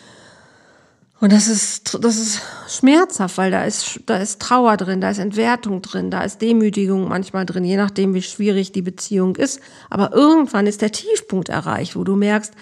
Und 1.21 1.33
das 1.33 1.49
ist, 1.49 1.99
das 2.01 2.17
ist 2.17 2.43
schmerzhaft, 2.69 3.39
weil 3.39 3.51
da 3.51 3.65
ist, 3.65 4.01
da 4.07 4.19
ist 4.19 4.41
Trauer 4.41 4.77
drin, 4.77 5.01
da 5.01 5.11
ist 5.11 5.19
Entwertung 5.19 5.83
drin, 5.83 6.11
da 6.11 6.23
ist 6.23 6.41
Demütigung 6.43 7.09
manchmal 7.09 7.45
drin, 7.45 7.65
je 7.65 7.77
nachdem, 7.77 8.15
wie 8.15 8.23
schwierig 8.23 8.71
die 8.71 8.83
Beziehung 8.83 9.35
ist. 9.35 9.61
Aber 9.91 10.13
irgendwann 10.13 10.69
ist 10.69 10.81
der 10.81 10.93
Tiefpunkt 10.93 11.49
erreicht, 11.49 11.97
wo 11.97 12.05
du 12.05 12.15
merkst, 12.15 12.55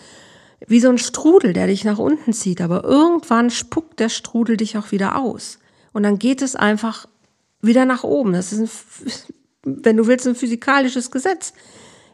wie 0.66 0.80
so 0.80 0.88
ein 0.88 0.96
Strudel, 0.96 1.52
der 1.52 1.66
dich 1.66 1.84
nach 1.84 1.98
unten 1.98 2.32
zieht. 2.32 2.62
Aber 2.62 2.84
irgendwann 2.84 3.50
spuckt 3.50 4.00
der 4.00 4.08
Strudel 4.08 4.56
dich 4.56 4.78
auch 4.78 4.90
wieder 4.90 5.16
aus. 5.16 5.58
Und 5.92 6.02
dann 6.02 6.18
geht 6.18 6.40
es 6.40 6.56
einfach 6.56 7.06
wieder 7.60 7.84
nach 7.84 8.04
oben. 8.04 8.32
Das 8.32 8.54
ist, 8.54 8.60
ein, 8.60 8.70
wenn 9.66 9.96
du 9.96 10.06
willst, 10.06 10.26
ein 10.26 10.36
physikalisches 10.36 11.10
Gesetz. 11.10 11.52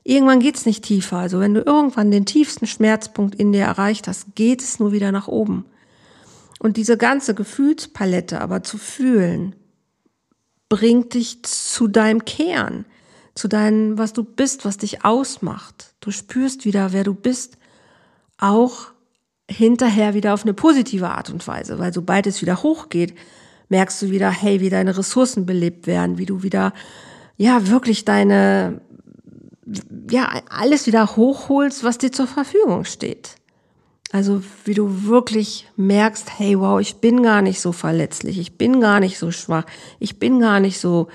Irgendwann 0.05 0.41
geht's 0.41 0.67
nicht 0.67 0.83
tiefer. 0.85 1.19
Also 1.19 1.39
wenn 1.39 1.55
du 1.55 1.61
irgendwann 1.61 2.11
den 2.11 2.27
tiefsten 2.27 2.67
Schmerzpunkt 2.67 3.35
in 3.37 3.53
dir 3.53 3.65
erreicht 3.65 4.09
hast, 4.09 4.35
geht 4.35 4.63
es 4.63 4.81
nur 4.81 4.91
wieder 4.93 5.13
nach 5.13 5.29
oben. 5.29 5.67
Und 6.59 6.77
diese 6.77 6.97
ganze 6.97 7.35
Gefühlspalette 7.35 8.41
aber 8.41 8.63
zu 8.63 8.79
fühlen, 8.79 9.55
bringt 10.69 11.15
dich 11.15 11.43
zu 11.43 11.87
deinem 11.87 12.25
Kern, 12.25 12.87
zu 13.35 13.47
deinem, 13.47 13.99
was 13.99 14.13
du 14.13 14.25
bist, 14.25 14.65
was 14.65 14.79
dich 14.79 15.05
ausmacht. 15.05 15.95
Du 16.01 16.11
spürst 16.11 16.65
wieder, 16.65 16.93
wer 16.93 17.05
du 17.05 17.15
bist, 17.15 17.59
auch 18.39 18.87
hinterher 19.51 20.15
wieder 20.15 20.35
auf 20.35 20.45
eine 20.45 20.55
positive 20.55 21.11
Art 21.11 21.31
und 21.31 21.47
Weise, 21.47 21.79
weil 21.79 21.93
sobald 21.93 22.27
es 22.27 22.41
wieder 22.41 22.63
hochgeht, 22.63 23.15
merkst 23.69 24.03
du 24.03 24.11
wieder, 24.11 24.31
hey, 24.31 24.61
wie 24.61 24.71
deine 24.71 24.97
Ressourcen 24.97 25.47
belebt 25.47 25.87
werden, 25.87 26.19
wie 26.19 26.27
du 26.27 26.43
wieder, 26.43 26.73
ja, 27.37 27.69
wirklich 27.69 28.05
deine, 28.05 28.81
ja, 30.11 30.29
alles 30.49 30.87
wieder 30.87 31.17
hochholst, 31.17 31.85
was 31.85 31.99
dir 31.99 32.13
zur 32.13 32.27
Verfügung 32.27 32.85
steht. 32.85 33.37
Also 34.13 34.43
wie 34.65 34.75
du 34.75 35.05
wirklich 35.05 35.67
merkst, 35.77 36.39
hey, 36.39 36.59
wow, 36.59 36.79
ich 36.79 36.97
bin 36.97 37.23
gar 37.23 37.41
nicht 37.41 37.61
so 37.61 37.73
verletzlich, 37.73 38.39
ich 38.39 38.59
bin 38.59 38.81
gar 38.81 39.01
nicht 39.01 39.19
so 39.19 39.31
schwach, 39.31 39.65
ich 39.99 40.19
bin 40.19 40.39
gar 40.39 40.61
nicht 40.61 40.79
so 40.79 41.09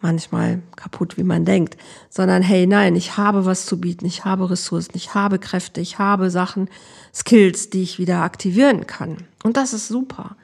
manchmal 0.00 0.62
kaputt, 0.76 1.16
wie 1.16 1.24
man 1.24 1.44
denkt, 1.44 1.76
sondern 2.10 2.42
hey, 2.42 2.66
nein, 2.66 2.94
ich 2.94 3.16
habe 3.16 3.46
was 3.46 3.66
zu 3.66 3.80
bieten, 3.80 4.04
ich 4.04 4.24
habe 4.24 4.50
Ressourcen, 4.50 4.92
ich 4.94 5.14
habe 5.14 5.38
Kräfte, 5.38 5.80
ich 5.80 5.98
habe 5.98 6.30
Sachen, 6.30 6.68
Skills, 7.12 7.70
die 7.70 7.82
ich 7.82 7.98
wieder 7.98 8.22
aktivieren 8.22 8.86
kann. 8.86 9.26
Und 9.42 9.56
das 9.56 9.72
ist 9.72 9.88
super. 9.88 10.36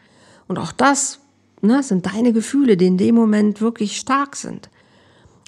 Und 0.48 0.58
auch 0.58 0.72
das 0.72 1.20
ne, 1.60 1.82
sind 1.82 2.06
deine 2.06 2.32
Gefühle, 2.32 2.78
die 2.78 2.86
in 2.86 2.96
dem 2.96 3.14
Moment 3.14 3.60
wirklich 3.60 3.98
stark 3.98 4.34
sind. 4.34 4.69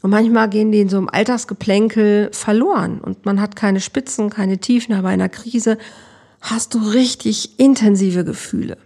Und 0.02 0.10
manchmal 0.10 0.50
gehen 0.50 0.72
die 0.72 0.80
in 0.80 0.88
so 0.88 0.96
einem 0.98 1.08
Alltagsgeplänkel 1.08 2.30
verloren 2.32 3.00
und 3.00 3.24
man 3.24 3.40
hat 3.40 3.54
keine 3.54 3.80
Spitzen, 3.80 4.30
keine 4.30 4.58
Tiefen, 4.58 4.94
aber 4.94 5.08
in 5.08 5.20
einer 5.20 5.28
Krise 5.28 5.78
hast 6.40 6.74
du 6.74 6.78
richtig 6.78 7.60
intensive 7.60 8.24
Gefühle. 8.24 8.76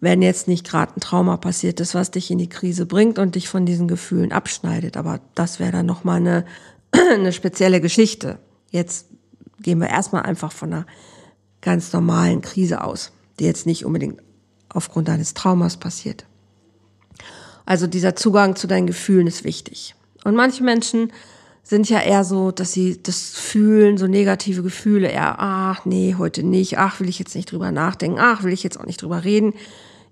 Wenn 0.00 0.22
jetzt 0.22 0.48
nicht 0.48 0.66
gerade 0.66 0.96
ein 0.96 1.00
Trauma 1.00 1.36
passiert 1.36 1.78
ist, 1.78 1.94
was 1.94 2.10
dich 2.10 2.30
in 2.30 2.38
die 2.38 2.48
Krise 2.48 2.86
bringt 2.86 3.18
und 3.18 3.34
dich 3.34 3.50
von 3.50 3.66
diesen 3.66 3.86
Gefühlen 3.86 4.32
abschneidet, 4.32 4.96
aber 4.96 5.20
das 5.34 5.60
wäre 5.60 5.72
dann 5.72 5.84
nochmal 5.84 6.16
eine, 6.16 6.46
eine 7.12 7.34
spezielle 7.34 7.82
Geschichte. 7.82 8.38
Jetzt 8.70 9.08
gehen 9.60 9.78
wir 9.78 9.90
erstmal 9.90 10.22
einfach 10.22 10.52
von 10.52 10.72
einer 10.72 10.86
ganz 11.60 11.92
normalen 11.92 12.40
Krise 12.40 12.82
aus, 12.82 13.12
die 13.38 13.44
jetzt 13.44 13.66
nicht 13.66 13.84
unbedingt 13.84 14.22
aufgrund 14.70 15.10
eines 15.10 15.34
Traumas 15.34 15.76
passiert. 15.76 16.24
Also 17.70 17.86
dieser 17.86 18.16
Zugang 18.16 18.56
zu 18.56 18.66
deinen 18.66 18.88
Gefühlen 18.88 19.28
ist 19.28 19.44
wichtig. 19.44 19.94
Und 20.24 20.34
manche 20.34 20.64
Menschen 20.64 21.12
sind 21.62 21.88
ja 21.88 22.00
eher 22.00 22.24
so, 22.24 22.50
dass 22.50 22.72
sie 22.72 23.00
das 23.00 23.30
fühlen, 23.30 23.96
so 23.96 24.08
negative 24.08 24.64
Gefühle, 24.64 25.06
eher, 25.06 25.36
ach 25.38 25.84
nee, 25.84 26.16
heute 26.18 26.42
nicht, 26.42 26.78
ach 26.78 26.98
will 26.98 27.08
ich 27.08 27.20
jetzt 27.20 27.36
nicht 27.36 27.52
drüber 27.52 27.70
nachdenken, 27.70 28.18
ach 28.20 28.42
will 28.42 28.52
ich 28.52 28.64
jetzt 28.64 28.80
auch 28.80 28.86
nicht 28.86 29.00
drüber 29.00 29.22
reden. 29.22 29.54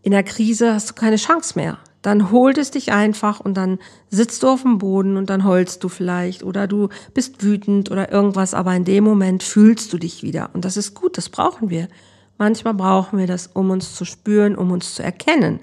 In 0.03 0.13
der 0.13 0.23
Krise 0.23 0.73
hast 0.73 0.91
du 0.91 0.95
keine 0.95 1.17
Chance 1.17 1.55
mehr. 1.57 1.79
Dann 2.01 2.31
holt 2.31 2.59
es 2.59 2.71
dich 2.71 2.93
einfach 2.93 3.41
und 3.41 3.55
dann 3.55 3.81
sitzt 4.09 4.45
du 4.45 4.51
auf 4.51 4.63
dem 4.63 4.79
Boden 4.79 5.17
und 5.17 5.29
dann 5.29 5.43
heulst 5.43 5.83
du 5.83 5.89
vielleicht 5.89 6.45
oder 6.45 6.69
du 6.69 6.91
bist 7.13 7.43
wütend 7.43 7.91
oder 7.91 8.13
irgendwas, 8.13 8.55
aber 8.55 8.73
in 8.77 8.85
dem 8.85 9.03
Moment 9.03 9.43
fühlst 9.43 9.93
du 9.93 9.99
dich 9.99 10.23
wieder. 10.23 10.51
Und 10.53 10.65
das 10.65 10.77
ist 10.77 10.95
gut, 10.95 11.19
das 11.19 11.29
brauchen 11.29 11.71
wir. 11.71 11.89
Manchmal 12.37 12.75
brauchen 12.75 13.19
wir 13.19 13.27
das, 13.27 13.49
um 13.53 13.71
uns 13.71 13.97
zu 13.97 14.05
spüren, 14.05 14.55
um 14.55 14.71
uns 14.71 14.95
zu 14.95 15.03
erkennen. 15.03 15.59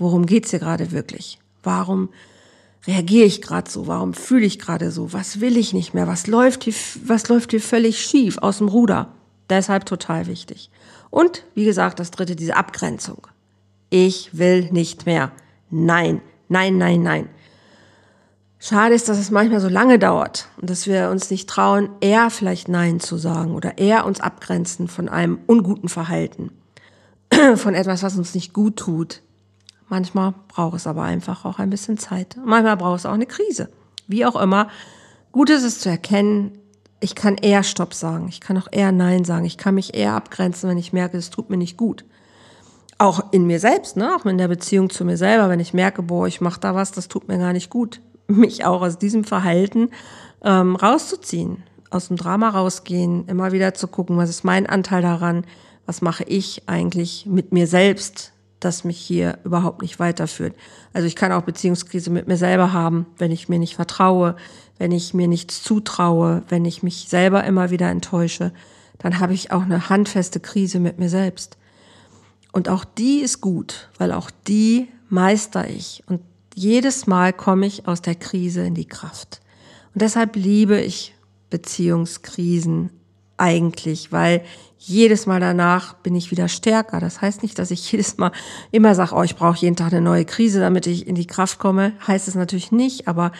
Worum 0.00 0.24
geht's 0.24 0.48
hier 0.48 0.60
gerade 0.60 0.92
wirklich? 0.92 1.38
Warum 1.62 2.08
reagiere 2.86 3.26
ich 3.26 3.42
gerade 3.42 3.70
so? 3.70 3.86
Warum 3.86 4.14
fühle 4.14 4.46
ich 4.46 4.58
gerade 4.58 4.90
so? 4.90 5.12
Was 5.12 5.40
will 5.40 5.58
ich 5.58 5.74
nicht 5.74 5.92
mehr? 5.92 6.06
Was 6.06 6.26
läuft 6.26 6.64
hier, 6.64 6.72
was 7.04 7.28
läuft 7.28 7.50
hier 7.50 7.60
völlig 7.60 8.00
schief 8.00 8.38
aus 8.38 8.58
dem 8.58 8.68
Ruder? 8.68 9.12
Deshalb 9.50 9.84
total 9.84 10.26
wichtig. 10.26 10.70
Und 11.10 11.44
wie 11.54 11.66
gesagt, 11.66 12.00
das 12.00 12.10
dritte, 12.10 12.34
diese 12.34 12.56
Abgrenzung. 12.56 13.26
Ich 13.90 14.38
will 14.38 14.70
nicht 14.70 15.04
mehr. 15.04 15.32
Nein, 15.68 16.22
nein, 16.48 16.78
nein, 16.78 17.02
nein. 17.02 17.28
Schade 18.58 18.94
ist, 18.94 19.06
dass 19.10 19.18
es 19.18 19.30
manchmal 19.30 19.60
so 19.60 19.68
lange 19.68 19.98
dauert 19.98 20.48
und 20.62 20.70
dass 20.70 20.86
wir 20.86 21.10
uns 21.10 21.30
nicht 21.30 21.46
trauen, 21.46 21.90
eher 22.00 22.30
vielleicht 22.30 22.68
Nein 22.68 23.00
zu 23.00 23.18
sagen 23.18 23.54
oder 23.54 23.76
eher 23.76 24.06
uns 24.06 24.20
abgrenzen 24.20 24.88
von 24.88 25.10
einem 25.10 25.40
unguten 25.46 25.90
Verhalten, 25.90 26.52
von 27.56 27.74
etwas, 27.74 28.02
was 28.02 28.16
uns 28.16 28.34
nicht 28.34 28.54
gut 28.54 28.76
tut, 28.76 29.20
Manchmal 29.90 30.34
braucht 30.46 30.76
es 30.76 30.86
aber 30.86 31.02
einfach 31.02 31.44
auch 31.44 31.58
ein 31.58 31.68
bisschen 31.68 31.98
Zeit. 31.98 32.38
Manchmal 32.44 32.76
braucht 32.76 33.00
es 33.00 33.06
auch 33.06 33.12
eine 33.12 33.26
Krise. 33.26 33.68
Wie 34.06 34.24
auch 34.24 34.40
immer. 34.40 34.68
Gut 35.32 35.50
ist 35.50 35.64
es 35.64 35.80
zu 35.80 35.90
erkennen, 35.90 36.52
ich 37.00 37.14
kann 37.16 37.36
eher 37.36 37.64
Stopp 37.64 37.92
sagen. 37.92 38.28
Ich 38.28 38.40
kann 38.40 38.56
auch 38.56 38.68
eher 38.70 38.92
Nein 38.92 39.24
sagen. 39.24 39.44
Ich 39.44 39.58
kann 39.58 39.74
mich 39.74 39.94
eher 39.94 40.12
abgrenzen, 40.12 40.70
wenn 40.70 40.78
ich 40.78 40.92
merke, 40.92 41.16
es 41.16 41.30
tut 41.30 41.50
mir 41.50 41.56
nicht 41.56 41.76
gut. 41.76 42.04
Auch 42.98 43.32
in 43.32 43.46
mir 43.46 43.58
selbst, 43.58 43.96
ne? 43.96 44.14
auch 44.14 44.26
in 44.26 44.38
der 44.38 44.48
Beziehung 44.48 44.90
zu 44.90 45.04
mir 45.04 45.16
selber, 45.16 45.48
wenn 45.48 45.60
ich 45.60 45.74
merke, 45.74 46.02
boah, 46.02 46.28
ich 46.28 46.40
mache 46.40 46.60
da 46.60 46.74
was, 46.74 46.92
das 46.92 47.08
tut 47.08 47.26
mir 47.26 47.38
gar 47.38 47.52
nicht 47.52 47.70
gut. 47.70 48.00
Mich 48.28 48.64
auch 48.64 48.82
aus 48.82 48.98
diesem 48.98 49.24
Verhalten 49.24 49.90
ähm, 50.44 50.76
rauszuziehen, 50.76 51.64
aus 51.90 52.08
dem 52.08 52.16
Drama 52.16 52.50
rausgehen, 52.50 53.26
immer 53.26 53.50
wieder 53.50 53.74
zu 53.74 53.88
gucken, 53.88 54.18
was 54.18 54.30
ist 54.30 54.44
mein 54.44 54.66
Anteil 54.66 55.02
daran, 55.02 55.44
was 55.86 56.00
mache 56.02 56.22
ich 56.24 56.68
eigentlich 56.68 57.26
mit 57.26 57.52
mir 57.52 57.66
selbst, 57.66 58.32
das 58.60 58.84
mich 58.84 58.98
hier 58.98 59.38
überhaupt 59.44 59.82
nicht 59.82 59.98
weiterführt. 59.98 60.54
Also 60.92 61.06
ich 61.06 61.16
kann 61.16 61.32
auch 61.32 61.42
Beziehungskrise 61.42 62.10
mit 62.10 62.28
mir 62.28 62.36
selber 62.36 62.72
haben, 62.72 63.06
wenn 63.18 63.30
ich 63.30 63.48
mir 63.48 63.58
nicht 63.58 63.74
vertraue, 63.74 64.36
wenn 64.78 64.92
ich 64.92 65.14
mir 65.14 65.28
nichts 65.28 65.62
zutraue, 65.62 66.42
wenn 66.48 66.64
ich 66.64 66.82
mich 66.82 67.06
selber 67.08 67.44
immer 67.44 67.70
wieder 67.70 67.90
enttäusche, 67.90 68.52
dann 68.98 69.18
habe 69.18 69.34
ich 69.34 69.50
auch 69.50 69.62
eine 69.62 69.88
handfeste 69.88 70.40
Krise 70.40 70.78
mit 70.78 70.98
mir 70.98 71.08
selbst. 71.08 71.56
Und 72.52 72.68
auch 72.68 72.84
die 72.84 73.20
ist 73.20 73.40
gut, 73.40 73.88
weil 73.98 74.12
auch 74.12 74.30
die 74.46 74.88
meister 75.08 75.68
ich. 75.68 76.02
Und 76.06 76.20
jedes 76.54 77.06
Mal 77.06 77.32
komme 77.32 77.66
ich 77.66 77.88
aus 77.88 78.02
der 78.02 78.14
Krise 78.14 78.62
in 78.62 78.74
die 78.74 78.88
Kraft. 78.88 79.40
Und 79.94 80.02
deshalb 80.02 80.36
liebe 80.36 80.80
ich 80.80 81.14
Beziehungskrisen 81.48 82.90
eigentlich, 83.40 84.12
weil 84.12 84.42
jedes 84.78 85.26
Mal 85.26 85.40
danach 85.40 85.94
bin 85.94 86.14
ich 86.14 86.30
wieder 86.30 86.48
stärker. 86.48 87.00
Das 87.00 87.20
heißt 87.20 87.42
nicht, 87.42 87.58
dass 87.58 87.70
ich 87.70 87.90
jedes 87.92 88.16
Mal 88.16 88.32
immer 88.70 88.94
sage, 88.94 89.14
oh, 89.14 89.22
ich 89.22 89.36
brauche 89.36 89.58
jeden 89.58 89.76
Tag 89.76 89.92
eine 89.92 90.00
neue 90.00 90.24
Krise, 90.24 90.60
damit 90.60 90.86
ich 90.86 91.06
in 91.06 91.14
die 91.14 91.26
Kraft 91.26 91.58
komme. 91.58 91.92
Heißt 92.06 92.28
es 92.28 92.34
natürlich 92.34 92.72
nicht, 92.72 93.08
aber 93.08 93.32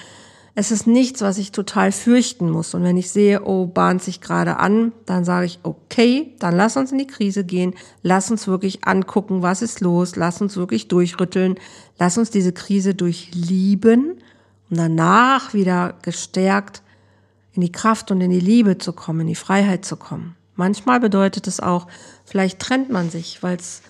es 0.54 0.70
ist 0.70 0.86
nichts, 0.86 1.22
was 1.22 1.38
ich 1.38 1.52
total 1.52 1.92
fürchten 1.92 2.50
muss. 2.50 2.74
Und 2.74 2.82
wenn 2.82 2.96
ich 2.96 3.10
sehe, 3.10 3.42
oh, 3.44 3.66
bahnt 3.66 4.02
sich 4.02 4.20
gerade 4.20 4.58
an, 4.58 4.92
dann 5.06 5.24
sage 5.24 5.46
ich, 5.46 5.60
okay, 5.62 6.34
dann 6.38 6.56
lass 6.56 6.76
uns 6.76 6.92
in 6.92 6.98
die 6.98 7.06
Krise 7.06 7.44
gehen, 7.44 7.74
lass 8.02 8.30
uns 8.30 8.46
wirklich 8.46 8.84
angucken, 8.84 9.42
was 9.42 9.62
ist 9.62 9.80
los, 9.80 10.16
lass 10.16 10.42
uns 10.42 10.56
wirklich 10.56 10.88
durchrütteln, 10.88 11.54
lass 11.98 12.18
uns 12.18 12.30
diese 12.30 12.52
Krise 12.52 12.94
durchlieben 12.94 14.18
und 14.68 14.76
danach 14.76 15.54
wieder 15.54 15.94
gestärkt 16.02 16.82
in 17.60 17.66
die 17.66 17.72
Kraft 17.72 18.10
und 18.10 18.20
in 18.20 18.30
die 18.30 18.40
Liebe 18.40 18.78
zu 18.78 18.92
kommen, 18.92 19.20
in 19.20 19.26
die 19.28 19.34
Freiheit 19.34 19.84
zu 19.84 19.96
kommen. 19.96 20.34
Manchmal 20.56 21.00
bedeutet 21.00 21.46
es 21.46 21.60
auch, 21.60 21.86
vielleicht 22.24 22.58
trennt 22.58 22.90
man 22.90 23.10
sich, 23.10 23.42
weil 23.42 23.56
es 23.56 23.82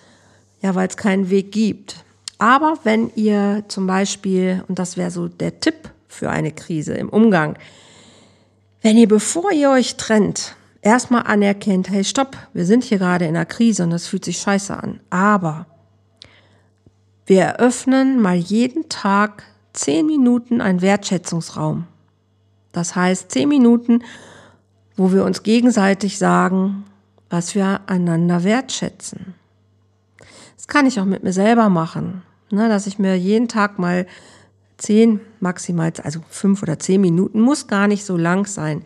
ja, 0.61 0.75
weil 0.75 0.87
es 0.87 0.97
keinen 0.97 1.29
Weg 1.29 1.51
gibt. 1.51 2.03
Aber 2.37 2.77
wenn 2.83 3.11
ihr 3.15 3.63
zum 3.67 3.87
Beispiel, 3.87 4.63
und 4.67 4.79
das 4.79 4.97
wäre 4.97 5.11
so 5.11 5.27
der 5.27 5.59
Tipp 5.59 5.89
für 6.07 6.29
eine 6.29 6.51
Krise 6.51 6.93
im 6.93 7.09
Umgang, 7.09 7.57
wenn 8.81 8.97
ihr, 8.97 9.07
bevor 9.07 9.51
ihr 9.51 9.69
euch 9.71 9.97
trennt, 9.97 10.55
erstmal 10.81 11.23
anerkennt, 11.23 11.89
hey, 11.89 12.03
stopp, 12.03 12.37
wir 12.53 12.65
sind 12.65 12.83
hier 12.83 12.97
gerade 12.97 13.25
in 13.25 13.35
einer 13.35 13.45
Krise 13.45 13.83
und 13.83 13.91
das 13.91 14.07
fühlt 14.07 14.25
sich 14.25 14.39
scheiße 14.39 14.75
an. 14.75 14.99
Aber 15.09 15.67
wir 17.25 17.41
eröffnen 17.41 18.19
mal 18.19 18.35
jeden 18.35 18.89
Tag 18.89 19.43
zehn 19.73 20.05
Minuten 20.05 20.61
einen 20.61 20.81
Wertschätzungsraum. 20.81 21.85
Das 22.71 22.95
heißt, 22.95 23.31
zehn 23.31 23.49
Minuten, 23.49 24.03
wo 24.95 25.11
wir 25.11 25.25
uns 25.25 25.43
gegenseitig 25.43 26.17
sagen, 26.17 26.85
was 27.29 27.55
wir 27.55 27.81
einander 27.87 28.43
wertschätzen. 28.43 29.33
Das 30.55 30.67
kann 30.67 30.85
ich 30.85 30.99
auch 30.99 31.05
mit 31.05 31.23
mir 31.23 31.33
selber 31.33 31.69
machen, 31.69 32.21
ne, 32.51 32.69
dass 32.69 32.87
ich 32.87 32.99
mir 32.99 33.17
jeden 33.17 33.47
Tag 33.47 33.79
mal 33.79 34.05
zehn, 34.77 35.21
maximal, 35.39 35.91
also 36.03 36.19
fünf 36.29 36.61
oder 36.61 36.79
zehn 36.79 37.01
Minuten, 37.01 37.41
muss 37.41 37.67
gar 37.67 37.87
nicht 37.87 38.05
so 38.05 38.17
lang 38.17 38.47
sein, 38.47 38.83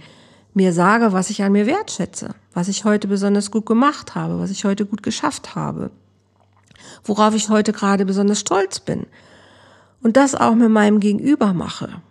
mir 0.53 0.71
sage, 0.71 1.11
was 1.11 1.29
ich 1.29 1.43
an 1.43 1.51
mir 1.51 1.65
wertschätze, 1.65 2.33
was 2.53 2.69
ich 2.69 2.85
heute 2.85 3.07
besonders 3.07 3.51
gut 3.51 3.65
gemacht 3.65 4.15
habe, 4.15 4.39
was 4.39 4.51
ich 4.51 4.63
heute 4.63 4.85
gut 4.85 5.03
geschafft 5.03 5.55
habe, 5.55 5.91
worauf 7.03 7.35
ich 7.35 7.49
heute 7.49 7.73
gerade 7.73 8.05
besonders 8.05 8.39
stolz 8.39 8.79
bin. 8.79 9.05
Und 10.01 10.17
das 10.17 10.35
auch 10.35 10.55
mit 10.55 10.69
meinem 10.69 10.99
Gegenüber 10.99 11.53
mache. 11.53 12.01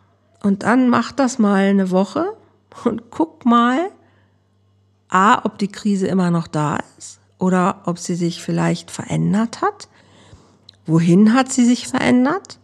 Und 0.45 0.63
dann 0.63 0.91
mach 0.91 1.11
das 1.11 1.39
mal 1.39 1.65
eine 1.65 1.91
Woche 1.91 2.37
und 2.85 3.11
guck 3.11 3.47
mal, 3.47 3.91
a, 5.09 5.43
ob 5.43 5.59
die 5.59 5.69
Krise 5.69 6.07
immer 6.07 6.31
noch 6.31 6.49
da 6.49 6.81
ist 6.99 7.19
oder 7.39 7.81
ob 7.87 7.99
sie 7.99 8.15
sich 8.15 8.43
vielleicht 8.43 8.91
verändert 8.91 9.63
hat. 9.63 9.89
Wohin 10.85 11.33
hat 11.33 11.51
sie 11.51 11.65
sich 11.65 11.89
verändert? 11.89 12.59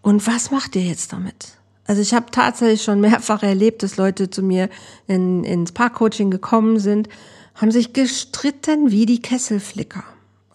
Und 0.00 0.26
was 0.26 0.50
macht 0.50 0.74
ihr 0.74 0.84
jetzt 0.84 1.12
damit? 1.12 1.58
Also 1.84 2.00
ich 2.00 2.14
habe 2.14 2.30
tatsächlich 2.30 2.82
schon 2.82 3.02
mehrfach 3.02 3.42
erlebt, 3.42 3.82
dass 3.82 3.98
Leute 3.98 4.30
zu 4.30 4.42
mir 4.42 4.70
in, 5.06 5.44
ins 5.44 5.72
Parkcoaching 5.72 6.30
gekommen 6.30 6.78
sind, 6.78 7.10
haben 7.56 7.72
sich 7.72 7.92
gestritten 7.92 8.90
wie 8.90 9.04
die 9.04 9.20
Kesselflicker. 9.20 10.04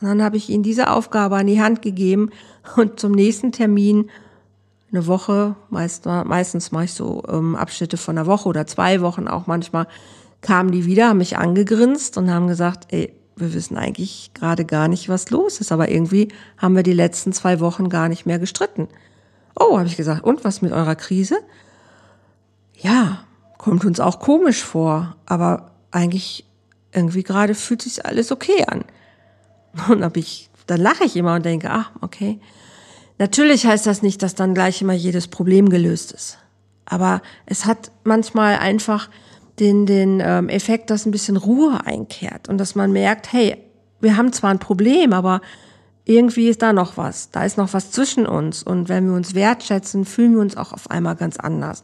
Und 0.01 0.07
dann 0.07 0.23
habe 0.23 0.37
ich 0.37 0.49
ihnen 0.49 0.63
diese 0.63 0.89
Aufgabe 0.89 1.35
an 1.35 1.45
die 1.45 1.61
Hand 1.61 1.83
gegeben 1.83 2.31
und 2.77 2.99
zum 2.99 3.11
nächsten 3.11 3.51
Termin 3.51 4.09
eine 4.93 5.07
Woche, 5.07 5.55
meist, 5.69 6.05
meistens 6.05 6.71
mache 6.71 6.85
ich 6.85 6.93
so 6.93 7.23
ähm, 7.27 7.55
Abschnitte 7.55 7.97
von 7.97 8.17
einer 8.17 8.27
Woche 8.27 8.47
oder 8.47 8.67
zwei 8.67 9.01
Wochen 9.01 9.27
auch 9.27 9.47
manchmal, 9.47 9.87
kamen 10.41 10.71
die 10.71 10.85
wieder, 10.85 11.09
haben 11.09 11.17
mich 11.17 11.37
angegrinst 11.37 12.17
und 12.17 12.29
haben 12.31 12.47
gesagt, 12.47 12.87
ey, 12.91 13.13
wir 13.35 13.53
wissen 13.53 13.77
eigentlich 13.77 14.31
gerade 14.33 14.65
gar 14.65 14.87
nicht, 14.87 15.09
was 15.09 15.31
los 15.31 15.59
ist, 15.59 15.71
aber 15.71 15.89
irgendwie 15.89 16.27
haben 16.57 16.75
wir 16.75 16.83
die 16.83 16.93
letzten 16.93 17.33
zwei 17.33 17.59
Wochen 17.59 17.89
gar 17.89 18.07
nicht 18.07 18.25
mehr 18.25 18.37
gestritten. 18.37 18.87
Oh, 19.59 19.77
habe 19.77 19.87
ich 19.87 19.97
gesagt, 19.97 20.23
und 20.23 20.43
was 20.43 20.61
mit 20.61 20.71
eurer 20.71 20.95
Krise? 20.95 21.37
Ja, 22.77 23.23
kommt 23.57 23.85
uns 23.85 23.99
auch 23.99 24.19
komisch 24.19 24.63
vor, 24.63 25.15
aber 25.25 25.71
eigentlich 25.91 26.45
irgendwie 26.91 27.23
gerade 27.23 27.55
fühlt 27.55 27.81
sich 27.81 28.05
alles 28.05 28.31
okay 28.31 28.65
an. 28.67 28.83
Und 29.89 30.03
hab 30.03 30.17
ich, 30.17 30.49
dann 30.67 30.79
lache 30.79 31.03
ich 31.05 31.15
immer 31.15 31.33
und 31.33 31.45
denke, 31.45 31.71
ach, 31.71 31.89
okay. 32.01 32.39
Natürlich 33.19 33.65
heißt 33.65 33.85
das 33.85 34.01
nicht, 34.01 34.21
dass 34.21 34.35
dann 34.35 34.53
gleich 34.53 34.81
immer 34.81 34.93
jedes 34.93 35.27
Problem 35.27 35.69
gelöst 35.69 36.11
ist. 36.11 36.37
Aber 36.85 37.21
es 37.45 37.65
hat 37.65 37.91
manchmal 38.03 38.57
einfach 38.57 39.09
den, 39.59 39.85
den 39.85 40.21
ähm, 40.23 40.49
Effekt, 40.49 40.89
dass 40.89 41.05
ein 41.05 41.11
bisschen 41.11 41.37
Ruhe 41.37 41.79
einkehrt 41.85 42.49
und 42.49 42.57
dass 42.57 42.75
man 42.75 42.91
merkt, 42.91 43.31
hey, 43.31 43.57
wir 44.01 44.17
haben 44.17 44.33
zwar 44.33 44.49
ein 44.49 44.59
Problem, 44.59 45.13
aber 45.13 45.41
irgendwie 46.05 46.49
ist 46.49 46.61
da 46.61 46.73
noch 46.73 46.97
was. 46.97 47.29
Da 47.31 47.45
ist 47.45 47.57
noch 47.57 47.73
was 47.73 47.91
zwischen 47.91 48.25
uns. 48.25 48.63
Und 48.63 48.89
wenn 48.89 49.07
wir 49.07 49.15
uns 49.15 49.35
wertschätzen, 49.35 50.05
fühlen 50.05 50.33
wir 50.33 50.41
uns 50.41 50.57
auch 50.57 50.73
auf 50.73 50.91
einmal 50.91 51.15
ganz 51.15 51.37
anders. 51.37 51.83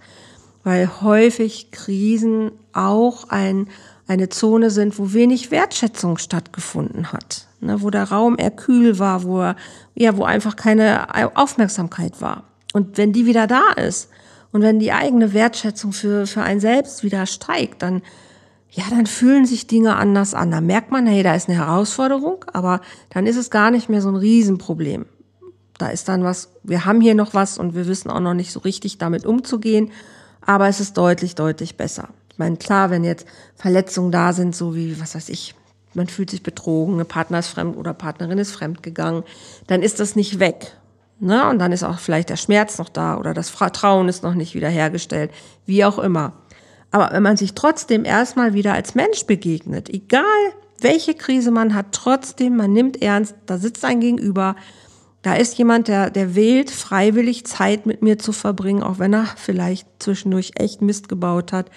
Weil 0.64 1.02
häufig 1.02 1.72
Krisen 1.72 2.52
auch 2.74 3.30
ein, 3.30 3.70
eine 4.10 4.30
Zone 4.30 4.72
sind, 4.72 4.98
wo 4.98 5.14
wenig 5.14 5.52
Wertschätzung 5.52 6.18
stattgefunden 6.18 7.14
hat. 7.14 7.48
Ne, 7.62 7.82
wo 7.82 7.90
der 7.90 8.06
Raum 8.06 8.38
eher 8.38 8.52
kühl 8.52 9.00
war, 9.00 9.24
wo, 9.24 9.42
er, 9.42 9.56
ja, 9.94 10.16
wo 10.18 10.24
einfach 10.24 10.56
keine 10.56 11.08
Aufmerksamkeit 11.36 12.22
war. 12.22 12.44
Und 12.74 12.98
wenn 12.98 13.12
die 13.12 13.26
wieder 13.26 13.48
da 13.48 13.72
ist, 13.74 14.10
und 14.52 14.62
wenn 14.62 14.80
die 14.80 14.92
eigene 14.92 15.34
Wertschätzung 15.34 15.92
für, 15.92 16.26
für 16.26 16.42
einen 16.42 16.60
selbst 16.60 17.04
wieder 17.04 17.26
steigt, 17.26 17.84
dann, 17.84 18.02
ja, 18.72 18.84
dann 18.90 19.06
fühlen 19.06 19.46
sich 19.46 19.68
Dinge 19.68 19.96
anders 19.96 20.34
an. 20.34 20.52
Da 20.52 20.62
merkt 20.62 20.92
man, 20.92 21.06
hey, 21.06 21.22
da 21.22 21.36
ist 21.36 21.50
eine 21.50 21.58
Herausforderung, 21.58 22.46
aber 22.52 22.82
dann 23.10 23.28
ist 23.28 23.38
es 23.38 23.52
gar 23.52 23.70
nicht 23.70 23.90
mehr 23.90 24.02
so 24.02 24.10
ein 24.10 24.16
Riesenproblem. 24.16 25.06
Da 25.78 25.90
ist 25.90 26.10
dann 26.10 26.24
was, 26.24 26.50
wir 26.64 26.86
haben 26.86 27.00
hier 27.00 27.16
noch 27.16 27.34
was 27.34 27.58
und 27.58 27.76
wir 27.76 27.88
wissen 27.88 28.10
auch 28.10 28.20
noch 28.20 28.34
nicht 28.34 28.52
so 28.52 28.60
richtig 28.60 28.98
damit 28.98 29.26
umzugehen, 29.26 29.92
aber 30.42 30.68
es 30.68 30.80
ist 30.80 30.98
deutlich, 30.98 31.36
deutlich 31.36 31.78
besser. 31.78 32.10
Meine, 32.40 32.56
klar, 32.56 32.90
wenn 32.90 33.04
jetzt 33.04 33.28
Verletzungen 33.56 34.14
da 34.14 34.32
sind, 34.32 34.56
so 34.56 34.74
wie, 34.74 35.00
was 35.00 35.14
weiß 35.14 35.28
ich, 35.28 35.56
man 35.94 36.08
fühlt 36.08 36.30
sich 36.30 36.42
betrogen, 36.42 36.94
eine 36.94 37.04
Partner 37.04 37.40
ist 37.40 37.50
fremd 37.50 37.76
oder 37.76 37.94
Partnerin 37.94 38.38
ist 38.38 38.54
fremd 38.54 38.82
gegangen, 38.82 39.24
dann 39.68 39.82
ist 39.82 40.00
das 40.00 40.16
nicht 40.16 40.40
weg. 40.40 40.78
Ne? 41.20 41.50
Und 41.50 41.60
dann 41.60 41.74
ist 41.74 41.84
auch 41.84 42.00
vielleicht 42.00 42.30
der 42.30 42.38
Schmerz 42.38 42.78
noch 42.78 42.88
da 42.88 43.18
oder 43.18 43.34
das 43.34 43.50
Vertrauen 43.50 44.08
ist 44.08 44.24
noch 44.24 44.36
nicht 44.36 44.56
wiederhergestellt, 44.56 45.32
wie 45.66 45.84
auch 45.84 46.00
immer. 46.00 46.32
Aber 46.92 47.10
wenn 47.12 47.24
man 47.24 47.36
sich 47.36 47.56
trotzdem 47.56 48.06
erstmal 48.06 48.54
wieder 48.54 48.74
als 48.74 48.96
Mensch 48.96 49.26
begegnet, 49.26 49.90
egal 49.90 50.24
welche 50.80 51.16
Krise 51.16 51.52
man 51.52 51.76
hat, 51.76 51.88
trotzdem, 51.92 52.56
man 52.56 52.72
nimmt 52.72 53.02
ernst, 53.02 53.36
da 53.48 53.58
sitzt 53.58 53.84
ein 53.84 54.00
Gegenüber, 54.00 54.56
da 55.24 55.34
ist 55.34 55.58
jemand, 55.58 55.90
der, 55.90 56.10
der 56.10 56.36
wählt, 56.36 56.72
freiwillig 56.72 57.46
Zeit 57.46 57.86
mit 57.86 58.02
mir 58.02 58.18
zu 58.18 58.32
verbringen, 58.32 58.82
auch 58.82 58.98
wenn 58.98 59.14
er 59.14 59.26
vielleicht 59.36 59.88
zwischendurch 60.00 60.54
echt 60.56 60.82
Mist 60.82 61.10
gebaut 61.10 61.52
hat. 61.52 61.70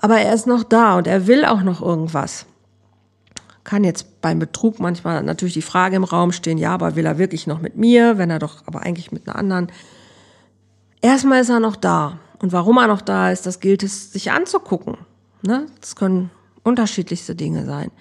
Aber 0.00 0.18
er 0.18 0.34
ist 0.34 0.46
noch 0.46 0.64
da 0.64 0.96
und 0.96 1.06
er 1.06 1.26
will 1.26 1.44
auch 1.44 1.62
noch 1.62 1.82
irgendwas 1.82 2.46
kann 3.70 3.84
jetzt 3.84 4.20
beim 4.20 4.40
Betrug 4.40 4.80
manchmal 4.80 5.22
natürlich 5.22 5.54
die 5.54 5.62
Frage 5.62 5.94
im 5.94 6.02
Raum 6.02 6.32
stehen, 6.32 6.58
ja, 6.58 6.72
aber 6.72 6.96
will 6.96 7.06
er 7.06 7.18
wirklich 7.18 7.46
noch 7.46 7.60
mit 7.60 7.76
mir, 7.76 8.18
wenn 8.18 8.28
er 8.28 8.40
doch 8.40 8.66
aber 8.66 8.80
eigentlich 8.82 9.12
mit 9.12 9.28
einer 9.28 9.36
anderen. 9.36 9.70
Erstmal 11.02 11.40
ist 11.40 11.50
er 11.50 11.60
noch 11.60 11.76
da. 11.76 12.18
Und 12.40 12.52
warum 12.52 12.78
er 12.78 12.88
noch 12.88 13.00
da 13.00 13.30
ist, 13.30 13.46
das 13.46 13.60
gilt 13.60 13.82
es 13.82 14.12
sich 14.12 14.32
anzugucken. 14.32 14.96
Ne? 15.42 15.66
Das 15.80 15.94
können 15.94 16.30
unterschiedlichste 16.64 17.36
Dinge 17.36 17.64
sein. 17.64 17.92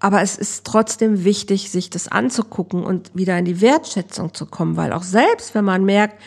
Aber 0.00 0.20
es 0.20 0.36
ist 0.36 0.66
trotzdem 0.66 1.24
wichtig, 1.24 1.70
sich 1.70 1.88
das 1.88 2.08
anzugucken 2.08 2.84
und 2.84 3.10
wieder 3.14 3.38
in 3.38 3.46
die 3.46 3.60
Wertschätzung 3.60 4.34
zu 4.34 4.44
kommen, 4.44 4.76
weil 4.76 4.92
auch 4.92 5.02
selbst, 5.02 5.54
wenn 5.54 5.64
man 5.64 5.84
merkt, 5.84 6.20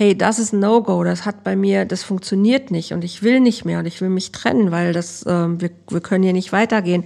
hey, 0.00 0.16
das 0.16 0.38
ist 0.38 0.54
No-Go, 0.54 1.04
das 1.04 1.26
hat 1.26 1.44
bei 1.44 1.56
mir, 1.56 1.84
das 1.84 2.02
funktioniert 2.02 2.70
nicht 2.70 2.94
und 2.94 3.04
ich 3.04 3.22
will 3.22 3.38
nicht 3.38 3.66
mehr 3.66 3.80
und 3.80 3.84
ich 3.84 4.00
will 4.00 4.08
mich 4.08 4.32
trennen, 4.32 4.70
weil 4.70 4.94
das, 4.94 5.26
äh, 5.26 5.60
wir, 5.60 5.70
wir 5.90 6.00
können 6.00 6.24
hier 6.24 6.32
nicht 6.32 6.52
weitergehen, 6.52 7.04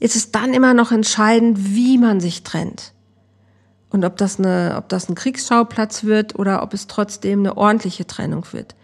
ist 0.00 0.16
es 0.16 0.32
dann 0.32 0.52
immer 0.52 0.74
noch 0.74 0.92
entscheidend, 0.92 1.74
wie 1.74 1.96
man 1.96 2.20
sich 2.20 2.42
trennt. 2.42 2.92
Und 3.88 4.04
ob 4.04 4.18
das, 4.18 4.38
eine, 4.38 4.74
ob 4.76 4.90
das 4.90 5.08
ein 5.08 5.14
Kriegsschauplatz 5.14 6.04
wird 6.04 6.38
oder 6.38 6.62
ob 6.62 6.74
es 6.74 6.88
trotzdem 6.88 7.38
eine 7.38 7.56
ordentliche 7.56 8.06
Trennung 8.06 8.44
wird. 8.52 8.74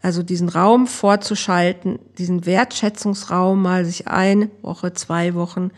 Also 0.00 0.22
diesen 0.22 0.48
Raum 0.48 0.86
vorzuschalten, 0.86 1.98
diesen 2.16 2.46
Wertschätzungsraum 2.46 3.60
mal 3.60 3.84
sich 3.84 4.08
eine 4.08 4.48
Woche, 4.62 4.94
zwei 4.94 5.34
Wochen 5.34 5.72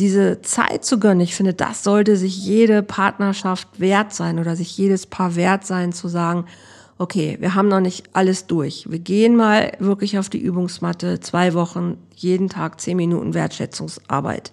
diese 0.00 0.40
Zeit 0.40 0.84
zu 0.84 0.98
gönnen. 0.98 1.20
Ich 1.20 1.34
finde, 1.34 1.52
das 1.52 1.84
sollte 1.84 2.16
sich 2.16 2.42
jede 2.42 2.82
Partnerschaft 2.82 3.68
wert 3.78 4.14
sein 4.14 4.38
oder 4.38 4.56
sich 4.56 4.76
jedes 4.76 5.06
Paar 5.06 5.36
wert 5.36 5.66
sein, 5.66 5.92
zu 5.92 6.08
sagen, 6.08 6.46
okay, 6.96 7.36
wir 7.38 7.54
haben 7.54 7.68
noch 7.68 7.80
nicht 7.80 8.08
alles 8.14 8.46
durch. 8.46 8.86
Wir 8.90 8.98
gehen 8.98 9.36
mal 9.36 9.72
wirklich 9.78 10.18
auf 10.18 10.30
die 10.30 10.40
Übungsmatte, 10.40 11.20
zwei 11.20 11.52
Wochen, 11.52 11.98
jeden 12.16 12.48
Tag 12.48 12.80
zehn 12.80 12.96
Minuten 12.96 13.34
Wertschätzungsarbeit. 13.34 14.52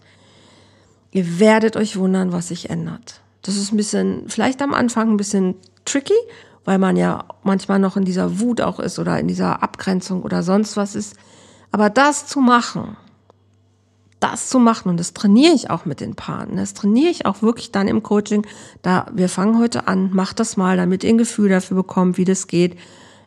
Ihr 1.11 1.39
werdet 1.39 1.77
euch 1.77 1.97
wundern, 1.97 2.33
was 2.33 2.49
sich 2.49 2.69
ändert. 2.69 3.21
Das 3.41 3.55
ist 3.55 3.71
ein 3.71 3.77
bisschen, 3.77 4.23
vielleicht 4.27 4.61
am 4.61 4.73
Anfang 4.73 5.11
ein 5.11 5.17
bisschen 5.17 5.55
tricky, 5.85 6.13
weil 6.65 6.77
man 6.77 6.97
ja 6.97 7.23
manchmal 7.43 7.79
noch 7.79 7.95
in 7.95 8.03
dieser 8.03 8.41
Wut 8.41 8.59
auch 8.59 8.81
ist 8.81 8.99
oder 8.99 9.17
in 9.17 9.29
dieser 9.29 9.63
Abgrenzung 9.63 10.23
oder 10.23 10.43
sonst 10.43 10.75
was 10.75 10.93
ist. 10.93 11.15
Aber 11.71 11.89
das 11.89 12.27
zu 12.27 12.41
machen, 12.41 12.97
das 14.19 14.49
zu 14.49 14.59
machen 14.59 14.89
und 14.89 14.99
das 14.99 15.13
trainiere 15.13 15.53
ich 15.53 15.69
auch 15.69 15.85
mit 15.85 16.01
den 16.01 16.15
Paaren. 16.15 16.57
Das 16.57 16.73
trainiere 16.73 17.11
ich 17.11 17.25
auch 17.25 17.41
wirklich 17.41 17.71
dann 17.71 17.87
im 17.87 18.01
Coaching. 18.01 18.45
Da 18.81 19.07
wir 19.13 19.29
fangen 19.29 19.59
heute 19.59 19.87
an, 19.87 20.09
macht 20.13 20.39
das 20.39 20.57
mal, 20.57 20.77
damit 20.77 21.03
ihr 21.03 21.11
ein 21.11 21.17
Gefühl 21.17 21.49
dafür 21.49 21.77
bekommt, 21.77 22.17
wie 22.17 22.25
das 22.25 22.47
geht. 22.47 22.77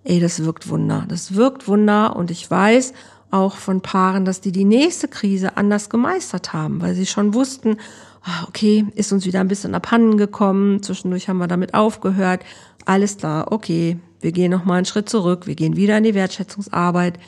Ey, 0.03 0.19
das 0.19 0.45
wirkt 0.45 0.69
Wunder. 0.69 1.05
Das 1.09 1.35
wirkt 1.35 1.69
Wunder 1.69 2.17
und 2.17 2.31
ich 2.31 2.51
weiß 2.51 2.93
auch 3.31 3.55
von 3.55 3.81
Paaren, 3.81 4.25
dass 4.25 4.41
die 4.41 4.51
die 4.51 4.65
nächste 4.65 5.07
Krise 5.07 5.57
anders 5.57 5.89
gemeistert 5.91 6.53
haben, 6.53 6.81
weil 6.81 6.95
sie 6.95 7.07
schon 7.07 7.35
wussten, 7.35 7.77
ah, 8.25 8.45
okay, 8.49 8.87
ist 8.97 9.13
uns 9.13 9.25
wieder 9.25 9.41
ein 9.41 9.49
bisschen 9.49 9.75
abhanden 9.75 10.17
gekommen, 10.17 10.83
zwischendurch 10.83 11.29
haben 11.29 11.39
wir 11.39 11.47
damit 11.47 11.75
aufgehört. 11.75 12.43
Alles 12.85 13.19
klar, 13.19 13.53
okay, 13.53 13.99
wir 14.21 14.33
gehen 14.33 14.51
noch 14.51 14.65
mal 14.65 14.77
einen 14.77 14.87
Schritt 14.87 15.09
zurück, 15.09 15.47
wir 15.47 15.55
gehen 15.55 15.77
wieder 15.77 15.97
in 15.97 16.05
die 16.05 16.15
Wertschätzungsarbeit 16.15 17.19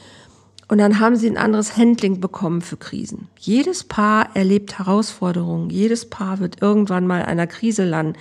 und 0.69 0.79
dann 0.79 1.01
haben 1.01 1.17
sie 1.17 1.29
ein 1.29 1.37
anderes 1.37 1.77
Handling 1.77 2.21
bekommen 2.21 2.63
für 2.63 2.77
Krisen. 2.77 3.29
Jedes 3.39 3.85
Paar 3.85 4.35
erlebt 4.35 4.79
Herausforderungen. 4.79 5.71
Jedes 5.71 6.09
Paar 6.09 6.39
wird 6.39 6.63
irgendwann 6.63 7.07
mal 7.07 7.25
einer 7.25 7.47
Krise 7.47 7.85
landen. 7.85 8.19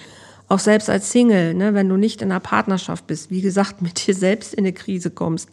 Auch 0.50 0.60
selbst 0.60 0.90
als 0.90 1.12
Single, 1.12 1.54
ne, 1.54 1.74
wenn 1.74 1.88
du 1.88 1.96
nicht 1.96 2.22
in 2.22 2.32
einer 2.32 2.42
Partnerschaft 2.42 3.08
bist, 3.08 3.30
wie 3.30 3.42
gesagt, 3.42 3.82
mit 3.82 4.06
dir 4.06 4.14
selbst 4.14 4.54
in 4.54 4.66
eine 4.66 4.74
Krise 4.74 5.10
kommst. 5.10 5.50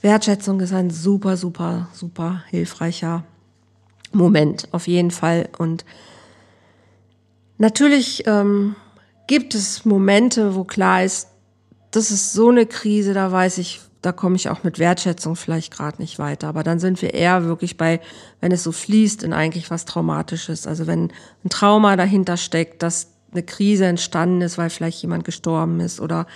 Wertschätzung 0.00 0.60
ist 0.60 0.72
ein 0.72 0.90
super, 0.90 1.36
super, 1.36 1.88
super 1.92 2.42
hilfreicher 2.48 3.24
Moment, 4.12 4.68
auf 4.72 4.88
jeden 4.88 5.10
Fall. 5.10 5.48
Und 5.58 5.84
natürlich 7.58 8.26
ähm, 8.26 8.74
gibt 9.26 9.54
es 9.54 9.84
Momente, 9.84 10.54
wo 10.54 10.64
klar 10.64 11.04
ist, 11.04 11.28
das 11.90 12.10
ist 12.10 12.32
so 12.32 12.48
eine 12.48 12.66
Krise, 12.66 13.14
da 13.14 13.30
weiß 13.30 13.58
ich, 13.58 13.80
da 14.02 14.12
komme 14.12 14.36
ich 14.36 14.48
auch 14.48 14.62
mit 14.62 14.78
Wertschätzung 14.78 15.34
vielleicht 15.34 15.72
gerade 15.72 16.00
nicht 16.00 16.18
weiter. 16.18 16.48
Aber 16.48 16.62
dann 16.62 16.78
sind 16.78 17.02
wir 17.02 17.14
eher 17.14 17.44
wirklich 17.44 17.76
bei, 17.76 18.00
wenn 18.40 18.52
es 18.52 18.62
so 18.62 18.70
fließt 18.70 19.22
in 19.22 19.32
eigentlich 19.32 19.70
was 19.70 19.84
Traumatisches. 19.84 20.66
Also 20.66 20.86
wenn 20.86 21.12
ein 21.44 21.48
Trauma 21.50 21.96
dahinter 21.96 22.36
steckt, 22.36 22.82
dass 22.82 23.08
eine 23.32 23.42
Krise 23.42 23.86
entstanden 23.86 24.40
ist, 24.40 24.56
weil 24.56 24.70
vielleicht 24.70 25.02
jemand 25.02 25.24
gestorben 25.24 25.80
ist 25.80 26.00
oder 26.00 26.26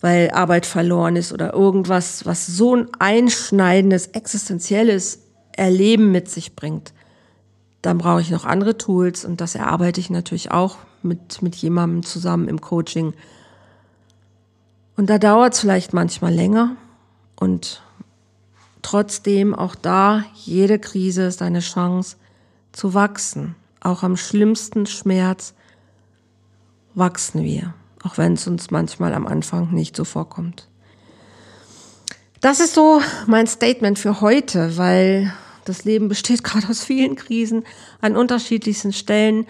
weil 0.00 0.30
Arbeit 0.30 0.66
verloren 0.66 1.16
ist 1.16 1.32
oder 1.32 1.52
irgendwas, 1.52 2.26
was 2.26 2.46
so 2.46 2.76
ein 2.76 2.88
einschneidendes, 2.98 4.08
existenzielles 4.08 5.20
Erleben 5.52 6.12
mit 6.12 6.30
sich 6.30 6.54
bringt. 6.54 6.92
Dann 7.82 7.98
brauche 7.98 8.20
ich 8.20 8.30
noch 8.30 8.44
andere 8.44 8.78
Tools 8.78 9.24
und 9.24 9.40
das 9.40 9.54
erarbeite 9.54 10.00
ich 10.00 10.10
natürlich 10.10 10.50
auch 10.50 10.76
mit, 11.02 11.42
mit 11.42 11.54
jemandem 11.56 12.02
zusammen 12.02 12.48
im 12.48 12.60
Coaching. 12.60 13.14
Und 14.96 15.10
da 15.10 15.18
dauert 15.18 15.54
es 15.54 15.60
vielleicht 15.60 15.92
manchmal 15.92 16.32
länger, 16.32 16.76
und 17.36 17.82
trotzdem 18.82 19.54
auch 19.54 19.74
da, 19.74 20.24
jede 20.34 20.78
Krise 20.78 21.22
ist 21.22 21.42
eine 21.42 21.60
Chance 21.60 22.16
zu 22.72 22.94
wachsen. 22.94 23.56
Auch 23.80 24.02
am 24.02 24.16
schlimmsten 24.16 24.86
Schmerz 24.86 25.54
wachsen 26.94 27.42
wir, 27.42 27.74
auch 28.02 28.18
wenn 28.18 28.34
es 28.34 28.46
uns 28.46 28.70
manchmal 28.70 29.14
am 29.14 29.26
Anfang 29.26 29.72
nicht 29.72 29.96
so 29.96 30.04
vorkommt. 30.04 30.68
Das 32.40 32.60
ist 32.60 32.74
so 32.74 33.00
mein 33.26 33.46
Statement 33.46 33.98
für 33.98 34.20
heute, 34.20 34.76
weil 34.76 35.32
das 35.64 35.84
Leben 35.84 36.08
besteht 36.08 36.44
gerade 36.44 36.68
aus 36.68 36.84
vielen 36.84 37.16
Krisen 37.16 37.64
an 38.00 38.16
unterschiedlichsten 38.16 38.92
Stellen. 38.92 39.46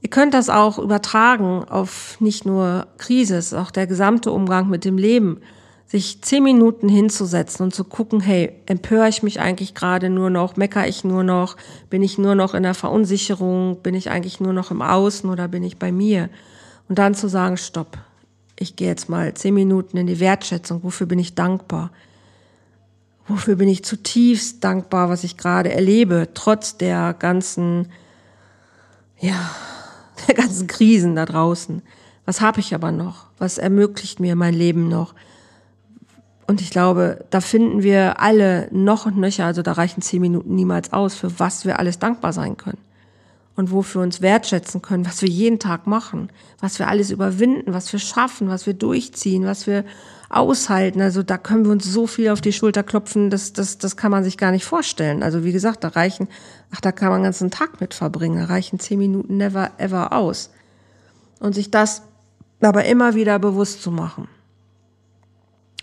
Ihr 0.00 0.10
könnt 0.10 0.34
das 0.34 0.48
auch 0.48 0.78
übertragen 0.78 1.64
auf 1.64 2.20
nicht 2.20 2.46
nur 2.46 2.86
Krise, 2.98 3.36
es 3.36 3.48
ist 3.48 3.54
auch 3.54 3.70
der 3.70 3.86
gesamte 3.86 4.30
Umgang 4.30 4.68
mit 4.68 4.84
dem 4.84 4.96
Leben. 4.96 5.40
Sich 5.90 6.20
zehn 6.20 6.44
Minuten 6.44 6.88
hinzusetzen 6.88 7.64
und 7.64 7.74
zu 7.74 7.82
gucken, 7.82 8.20
hey, 8.20 8.52
empöre 8.66 9.08
ich 9.08 9.22
mich 9.22 9.40
eigentlich 9.40 9.74
gerade 9.74 10.10
nur 10.10 10.28
noch, 10.28 10.56
meckere 10.56 10.86
ich 10.86 11.02
nur 11.02 11.24
noch, 11.24 11.56
bin 11.88 12.02
ich 12.02 12.18
nur 12.18 12.34
noch 12.34 12.52
in 12.52 12.62
der 12.62 12.74
Verunsicherung, 12.74 13.78
bin 13.82 13.94
ich 13.94 14.10
eigentlich 14.10 14.38
nur 14.38 14.52
noch 14.52 14.70
im 14.70 14.82
Außen 14.82 15.30
oder 15.30 15.48
bin 15.48 15.62
ich 15.62 15.78
bei 15.78 15.90
mir? 15.90 16.28
Und 16.90 16.98
dann 16.98 17.14
zu 17.14 17.26
sagen, 17.26 17.56
stopp, 17.56 17.96
ich 18.58 18.76
gehe 18.76 18.88
jetzt 18.88 19.08
mal 19.08 19.32
zehn 19.32 19.54
Minuten 19.54 19.96
in 19.96 20.06
die 20.06 20.20
Wertschätzung, 20.20 20.82
wofür 20.82 21.06
bin 21.06 21.18
ich 21.18 21.34
dankbar? 21.34 21.90
Wofür 23.26 23.56
bin 23.56 23.68
ich 23.68 23.84
zutiefst 23.84 24.64
dankbar, 24.64 25.08
was 25.08 25.24
ich 25.24 25.36
gerade 25.36 25.72
erlebe, 25.72 26.28
trotz 26.34 26.76
der 26.76 27.14
ganzen, 27.14 27.88
ja, 29.18 29.50
der 30.26 30.34
ganzen 30.34 30.66
Krisen 30.66 31.14
da 31.14 31.24
draußen. 31.24 31.82
Was 32.24 32.40
habe 32.40 32.60
ich 32.60 32.74
aber 32.74 32.92
noch? 32.92 33.26
Was 33.38 33.56
ermöglicht 33.56 34.20
mir 34.20 34.36
mein 34.36 34.54
Leben 34.54 34.88
noch? 34.88 35.14
Und 36.48 36.62
ich 36.62 36.70
glaube, 36.70 37.26
da 37.28 37.42
finden 37.42 37.82
wir 37.82 38.20
alle 38.20 38.68
noch 38.72 39.04
und 39.04 39.18
nöcher, 39.18 39.44
also 39.44 39.60
da 39.60 39.72
reichen 39.72 40.00
zehn 40.00 40.22
Minuten 40.22 40.54
niemals 40.54 40.94
aus, 40.94 41.14
für 41.14 41.38
was 41.38 41.66
wir 41.66 41.78
alles 41.78 41.98
dankbar 41.98 42.32
sein 42.32 42.56
können. 42.56 42.78
Und 43.54 43.70
wofür 43.70 44.00
wir 44.00 44.04
uns 44.04 44.22
wertschätzen 44.22 44.80
können, 44.80 45.04
was 45.04 45.20
wir 45.20 45.28
jeden 45.28 45.58
Tag 45.58 45.86
machen, 45.86 46.30
was 46.58 46.78
wir 46.78 46.88
alles 46.88 47.10
überwinden, 47.10 47.74
was 47.74 47.92
wir 47.92 48.00
schaffen, 48.00 48.48
was 48.48 48.64
wir 48.64 48.72
durchziehen, 48.72 49.44
was 49.44 49.66
wir 49.66 49.84
aushalten. 50.30 51.02
Also 51.02 51.22
da 51.22 51.36
können 51.36 51.66
wir 51.66 51.72
uns 51.72 51.84
so 51.84 52.06
viel 52.06 52.30
auf 52.30 52.40
die 52.40 52.54
Schulter 52.54 52.82
klopfen, 52.82 53.28
das, 53.28 53.52
das, 53.52 53.76
das 53.76 53.98
kann 53.98 54.10
man 54.10 54.24
sich 54.24 54.38
gar 54.38 54.50
nicht 54.50 54.64
vorstellen. 54.64 55.22
Also 55.22 55.44
wie 55.44 55.52
gesagt, 55.52 55.84
da 55.84 55.88
reichen, 55.88 56.28
ach, 56.74 56.80
da 56.80 56.92
kann 56.92 57.08
man 57.08 57.16
einen 57.16 57.24
ganzen 57.24 57.50
Tag 57.50 57.78
mit 57.82 57.92
verbringen, 57.92 58.38
da 58.38 58.46
reichen 58.46 58.78
zehn 58.78 58.98
Minuten 58.98 59.36
never 59.36 59.72
ever 59.76 60.14
aus. 60.14 60.50
Und 61.40 61.54
sich 61.54 61.70
das 61.70 62.04
aber 62.62 62.86
immer 62.86 63.14
wieder 63.14 63.38
bewusst 63.38 63.82
zu 63.82 63.90
machen. 63.90 64.28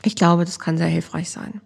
Ich 0.05 0.15
glaube, 0.15 0.45
das 0.45 0.59
kann 0.59 0.77
sehr 0.77 0.87
hilfreich 0.87 1.29
sein. 1.29 1.61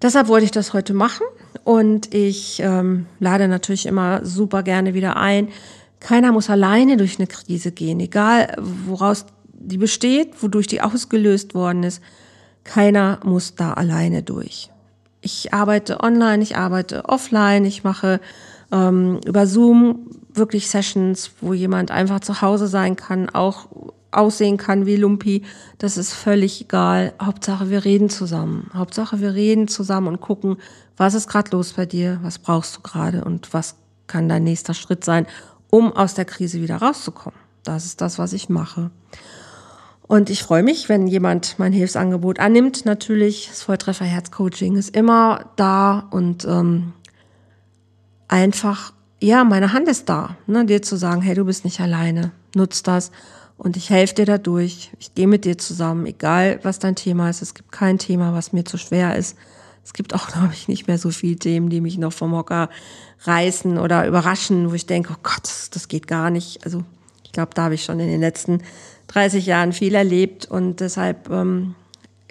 Deshalb 0.00 0.28
wollte 0.28 0.44
ich 0.44 0.52
das 0.52 0.72
heute 0.72 0.94
machen 0.94 1.26
und 1.64 2.14
ich 2.14 2.60
ähm, 2.60 3.06
lade 3.18 3.48
natürlich 3.48 3.86
immer 3.86 4.24
super 4.24 4.62
gerne 4.62 4.94
wieder 4.94 5.16
ein. 5.16 5.48
Keiner 5.98 6.30
muss 6.30 6.48
alleine 6.48 6.96
durch 6.96 7.18
eine 7.18 7.26
Krise 7.26 7.72
gehen, 7.72 7.98
egal 7.98 8.54
woraus 8.86 9.26
die 9.52 9.76
besteht, 9.76 10.40
wodurch 10.40 10.68
die 10.68 10.80
ausgelöst 10.80 11.54
worden 11.54 11.82
ist. 11.82 12.00
Keiner 12.62 13.18
muss 13.24 13.56
da 13.56 13.72
alleine 13.72 14.22
durch. 14.22 14.70
Ich 15.20 15.52
arbeite 15.52 16.00
online, 16.00 16.44
ich 16.44 16.56
arbeite 16.56 17.06
offline, 17.06 17.64
ich 17.64 17.82
mache 17.82 18.20
ähm, 18.70 19.18
über 19.26 19.48
Zoom 19.48 20.06
wirklich 20.32 20.68
Sessions, 20.68 21.32
wo 21.40 21.54
jemand 21.54 21.90
einfach 21.90 22.20
zu 22.20 22.40
Hause 22.40 22.68
sein 22.68 22.94
kann, 22.94 23.28
auch 23.30 23.66
aussehen 24.10 24.56
kann 24.56 24.86
wie 24.86 24.96
Lumpi. 24.96 25.42
Das 25.78 25.96
ist 25.96 26.12
völlig 26.12 26.62
egal. 26.62 27.12
Hauptsache, 27.20 27.70
wir 27.70 27.84
reden 27.84 28.10
zusammen. 28.10 28.70
Hauptsache, 28.74 29.20
wir 29.20 29.34
reden 29.34 29.68
zusammen 29.68 30.08
und 30.08 30.20
gucken, 30.20 30.56
was 30.96 31.14
ist 31.14 31.28
gerade 31.28 31.50
los 31.52 31.74
bei 31.74 31.86
dir, 31.86 32.18
was 32.22 32.38
brauchst 32.38 32.76
du 32.76 32.80
gerade 32.80 33.24
und 33.24 33.52
was 33.52 33.76
kann 34.06 34.28
dein 34.28 34.44
nächster 34.44 34.74
Schritt 34.74 35.04
sein, 35.04 35.26
um 35.70 35.92
aus 35.92 36.14
der 36.14 36.24
Krise 36.24 36.60
wieder 36.60 36.76
rauszukommen. 36.76 37.38
Das 37.62 37.84
ist 37.84 38.00
das, 38.00 38.18
was 38.18 38.32
ich 38.32 38.48
mache. 38.48 38.90
Und 40.06 40.30
ich 40.30 40.42
freue 40.42 40.62
mich, 40.62 40.88
wenn 40.88 41.06
jemand 41.06 41.58
mein 41.58 41.72
Hilfsangebot 41.72 42.40
annimmt. 42.40 42.86
Natürlich, 42.86 43.48
das 43.48 43.62
Volltreffer 43.62 44.06
Herzcoaching 44.06 44.76
ist 44.76 44.96
immer 44.96 45.50
da 45.56 46.08
und 46.10 46.46
ähm, 46.46 46.94
einfach, 48.26 48.94
ja, 49.20 49.44
meine 49.44 49.74
Hand 49.74 49.86
ist 49.86 50.08
da, 50.08 50.36
ne, 50.46 50.64
dir 50.64 50.80
zu 50.80 50.96
sagen, 50.96 51.20
hey, 51.20 51.34
du 51.34 51.44
bist 51.44 51.66
nicht 51.66 51.80
alleine, 51.80 52.30
nutz 52.54 52.82
das 52.82 53.10
und 53.58 53.76
ich 53.76 53.90
helfe 53.90 54.14
dir 54.14 54.24
dadurch. 54.24 54.92
Ich 55.00 55.14
gehe 55.14 55.26
mit 55.26 55.44
dir 55.44 55.58
zusammen, 55.58 56.06
egal 56.06 56.60
was 56.62 56.78
dein 56.78 56.94
Thema 56.94 57.28
ist. 57.28 57.42
Es 57.42 57.54
gibt 57.54 57.72
kein 57.72 57.98
Thema, 57.98 58.32
was 58.32 58.52
mir 58.52 58.64
zu 58.64 58.78
schwer 58.78 59.16
ist. 59.16 59.36
Es 59.84 59.92
gibt 59.92 60.14
auch, 60.14 60.28
glaube 60.32 60.54
ich, 60.54 60.68
nicht 60.68 60.86
mehr 60.86 60.96
so 60.96 61.10
viele 61.10 61.36
Themen, 61.36 61.68
die 61.68 61.80
mich 61.80 61.98
noch 61.98 62.12
vom 62.12 62.32
Hocker 62.34 62.70
reißen 63.22 63.76
oder 63.76 64.06
überraschen, 64.06 64.70
wo 64.70 64.74
ich 64.74 64.86
denke, 64.86 65.12
oh 65.12 65.20
Gott, 65.22 65.50
das 65.72 65.88
geht 65.88 66.06
gar 66.06 66.30
nicht. 66.30 66.64
Also 66.64 66.84
ich 67.24 67.32
glaube, 67.32 67.50
da 67.52 67.64
habe 67.64 67.74
ich 67.74 67.84
schon 67.84 67.98
in 67.98 68.08
den 68.08 68.20
letzten 68.20 68.62
30 69.08 69.44
Jahren 69.44 69.72
viel 69.72 69.94
erlebt 69.94 70.46
und 70.46 70.80
deshalb, 70.80 71.28
ähm, 71.28 71.74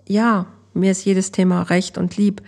ja, 0.08 0.46
mir 0.74 0.92
ist 0.92 1.04
jedes 1.04 1.32
Thema 1.32 1.64
recht 1.64 1.98
und 1.98 2.16
lieb. 2.16 2.42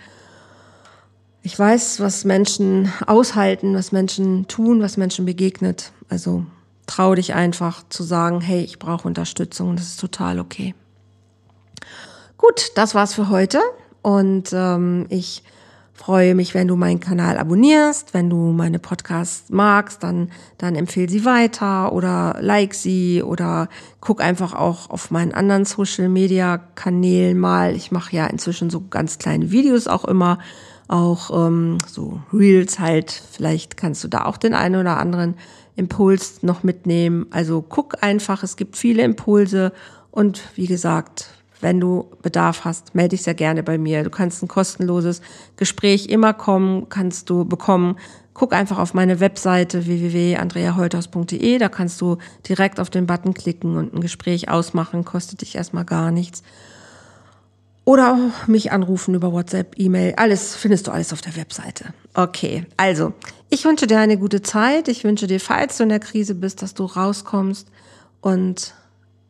Ich 1.42 1.58
weiß, 1.58 2.00
was 2.00 2.24
Menschen 2.24 2.90
aushalten, 3.06 3.74
was 3.74 3.92
Menschen 3.92 4.46
tun, 4.46 4.80
was 4.80 4.96
Menschen 4.96 5.26
begegnet. 5.26 5.92
Also 6.08 6.46
trau 6.90 7.14
dich 7.14 7.34
einfach 7.34 7.84
zu 7.88 8.02
sagen, 8.02 8.40
hey, 8.40 8.62
ich 8.62 8.80
brauche 8.80 9.06
Unterstützung 9.06 9.70
und 9.70 9.78
das 9.78 9.86
ist 9.86 10.00
total 10.00 10.40
okay. 10.40 10.74
Gut, 12.36 12.72
das 12.74 12.94
war's 12.94 13.14
für 13.14 13.28
heute 13.28 13.60
und 14.02 14.50
ähm, 14.52 15.06
ich 15.08 15.44
freue 15.92 16.34
mich, 16.34 16.54
wenn 16.54 16.66
du 16.66 16.74
meinen 16.74 16.98
Kanal 16.98 17.38
abonnierst, 17.38 18.12
wenn 18.12 18.28
du 18.28 18.36
meine 18.52 18.78
Podcasts 18.78 19.50
magst, 19.50 20.02
dann, 20.02 20.30
dann 20.58 20.74
empfehle 20.74 21.08
sie 21.08 21.24
weiter 21.24 21.92
oder 21.92 22.38
like 22.40 22.74
sie 22.74 23.22
oder 23.22 23.68
guck 24.00 24.20
einfach 24.20 24.54
auch 24.54 24.90
auf 24.90 25.10
meinen 25.10 25.32
anderen 25.32 25.66
Social 25.66 26.08
Media 26.08 26.58
Kanälen 26.74 27.38
mal. 27.38 27.76
Ich 27.76 27.92
mache 27.92 28.16
ja 28.16 28.26
inzwischen 28.26 28.70
so 28.70 28.80
ganz 28.88 29.18
kleine 29.18 29.52
Videos 29.52 29.86
auch 29.86 30.06
immer, 30.06 30.38
auch 30.88 31.46
ähm, 31.46 31.78
so 31.86 32.20
Reels 32.32 32.80
halt. 32.80 33.12
Vielleicht 33.12 33.76
kannst 33.76 34.02
du 34.02 34.08
da 34.08 34.24
auch 34.24 34.38
den 34.38 34.54
einen 34.54 34.80
oder 34.80 34.98
anderen 34.98 35.34
Impuls 35.80 36.42
noch 36.42 36.62
mitnehmen. 36.62 37.26
Also 37.30 37.62
guck 37.62 38.02
einfach, 38.02 38.42
es 38.44 38.56
gibt 38.56 38.76
viele 38.76 39.02
Impulse 39.02 39.72
und 40.10 40.42
wie 40.54 40.66
gesagt, 40.66 41.30
wenn 41.60 41.80
du 41.80 42.10
Bedarf 42.22 42.64
hast, 42.64 42.94
melde 42.94 43.10
dich 43.10 43.22
sehr 43.22 43.34
gerne 43.34 43.62
bei 43.62 43.78
mir. 43.78 44.02
Du 44.02 44.10
kannst 44.10 44.42
ein 44.42 44.48
kostenloses 44.48 45.20
Gespräch 45.56 46.06
immer 46.06 46.32
kommen, 46.32 46.88
kannst 46.88 47.28
du 47.28 47.44
bekommen. 47.44 47.96
Guck 48.32 48.54
einfach 48.54 48.78
auf 48.78 48.94
meine 48.94 49.20
Webseite 49.20 49.86
www.andreaholthaus.de. 49.86 51.58
Da 51.58 51.68
kannst 51.68 52.00
du 52.00 52.16
direkt 52.48 52.80
auf 52.80 52.88
den 52.88 53.06
Button 53.06 53.34
klicken 53.34 53.76
und 53.76 53.92
ein 53.92 54.00
Gespräch 54.00 54.48
ausmachen. 54.48 55.04
Kostet 55.04 55.42
dich 55.42 55.56
erstmal 55.56 55.84
gar 55.84 56.10
nichts. 56.10 56.42
Oder 57.90 58.30
mich 58.46 58.70
anrufen 58.70 59.16
über 59.16 59.32
WhatsApp, 59.32 59.74
E-Mail. 59.76 60.14
Alles 60.16 60.54
findest 60.54 60.86
du 60.86 60.92
alles 60.92 61.12
auf 61.12 61.22
der 61.22 61.34
Webseite. 61.34 61.86
Okay, 62.14 62.64
also 62.76 63.14
ich 63.48 63.64
wünsche 63.64 63.88
dir 63.88 63.98
eine 63.98 64.16
gute 64.16 64.42
Zeit. 64.42 64.86
Ich 64.86 65.02
wünsche 65.02 65.26
dir, 65.26 65.40
falls 65.40 65.76
du 65.76 65.82
in 65.82 65.88
der 65.88 65.98
Krise 65.98 66.36
bist, 66.36 66.62
dass 66.62 66.72
du 66.72 66.84
rauskommst 66.84 67.66
und 68.20 68.74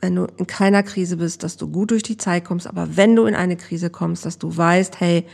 wenn 0.02 0.14
du 0.14 0.26
in 0.36 0.46
keiner 0.46 0.82
Krise 0.82 1.16
bist, 1.16 1.42
dass 1.42 1.56
du 1.56 1.68
gut 1.68 1.90
durch 1.90 2.02
die 2.02 2.18
Zeit 2.18 2.44
kommst, 2.44 2.66
aber 2.66 2.98
wenn 2.98 3.16
du 3.16 3.24
in 3.24 3.34
eine 3.34 3.56
Krise 3.56 3.88
kommst, 3.88 4.26
dass 4.26 4.36
du 4.36 4.54
weißt, 4.54 5.00
hey, 5.00 5.24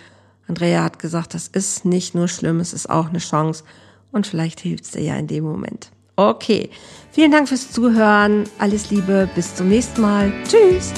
Andrea 0.46 0.84
hat 0.84 1.00
gesagt, 1.00 1.34
das 1.34 1.48
ist 1.48 1.84
nicht 1.84 2.14
nur 2.14 2.28
schlimm, 2.28 2.60
es 2.60 2.72
ist 2.72 2.88
auch 2.88 3.08
eine 3.08 3.18
Chance 3.18 3.64
und 4.12 4.28
vielleicht 4.28 4.60
hilft 4.60 4.84
es 4.84 4.90
dir 4.92 5.02
ja 5.02 5.16
in 5.16 5.26
dem 5.26 5.42
Moment. 5.42 5.90
Okay, 6.14 6.70
vielen 7.10 7.32
Dank 7.32 7.48
fürs 7.48 7.72
Zuhören, 7.72 8.44
alles 8.60 8.92
Liebe, 8.92 9.28
bis 9.34 9.56
zum 9.56 9.68
nächsten 9.68 10.00
Mal. 10.00 10.32
Tschüss. 10.48 10.92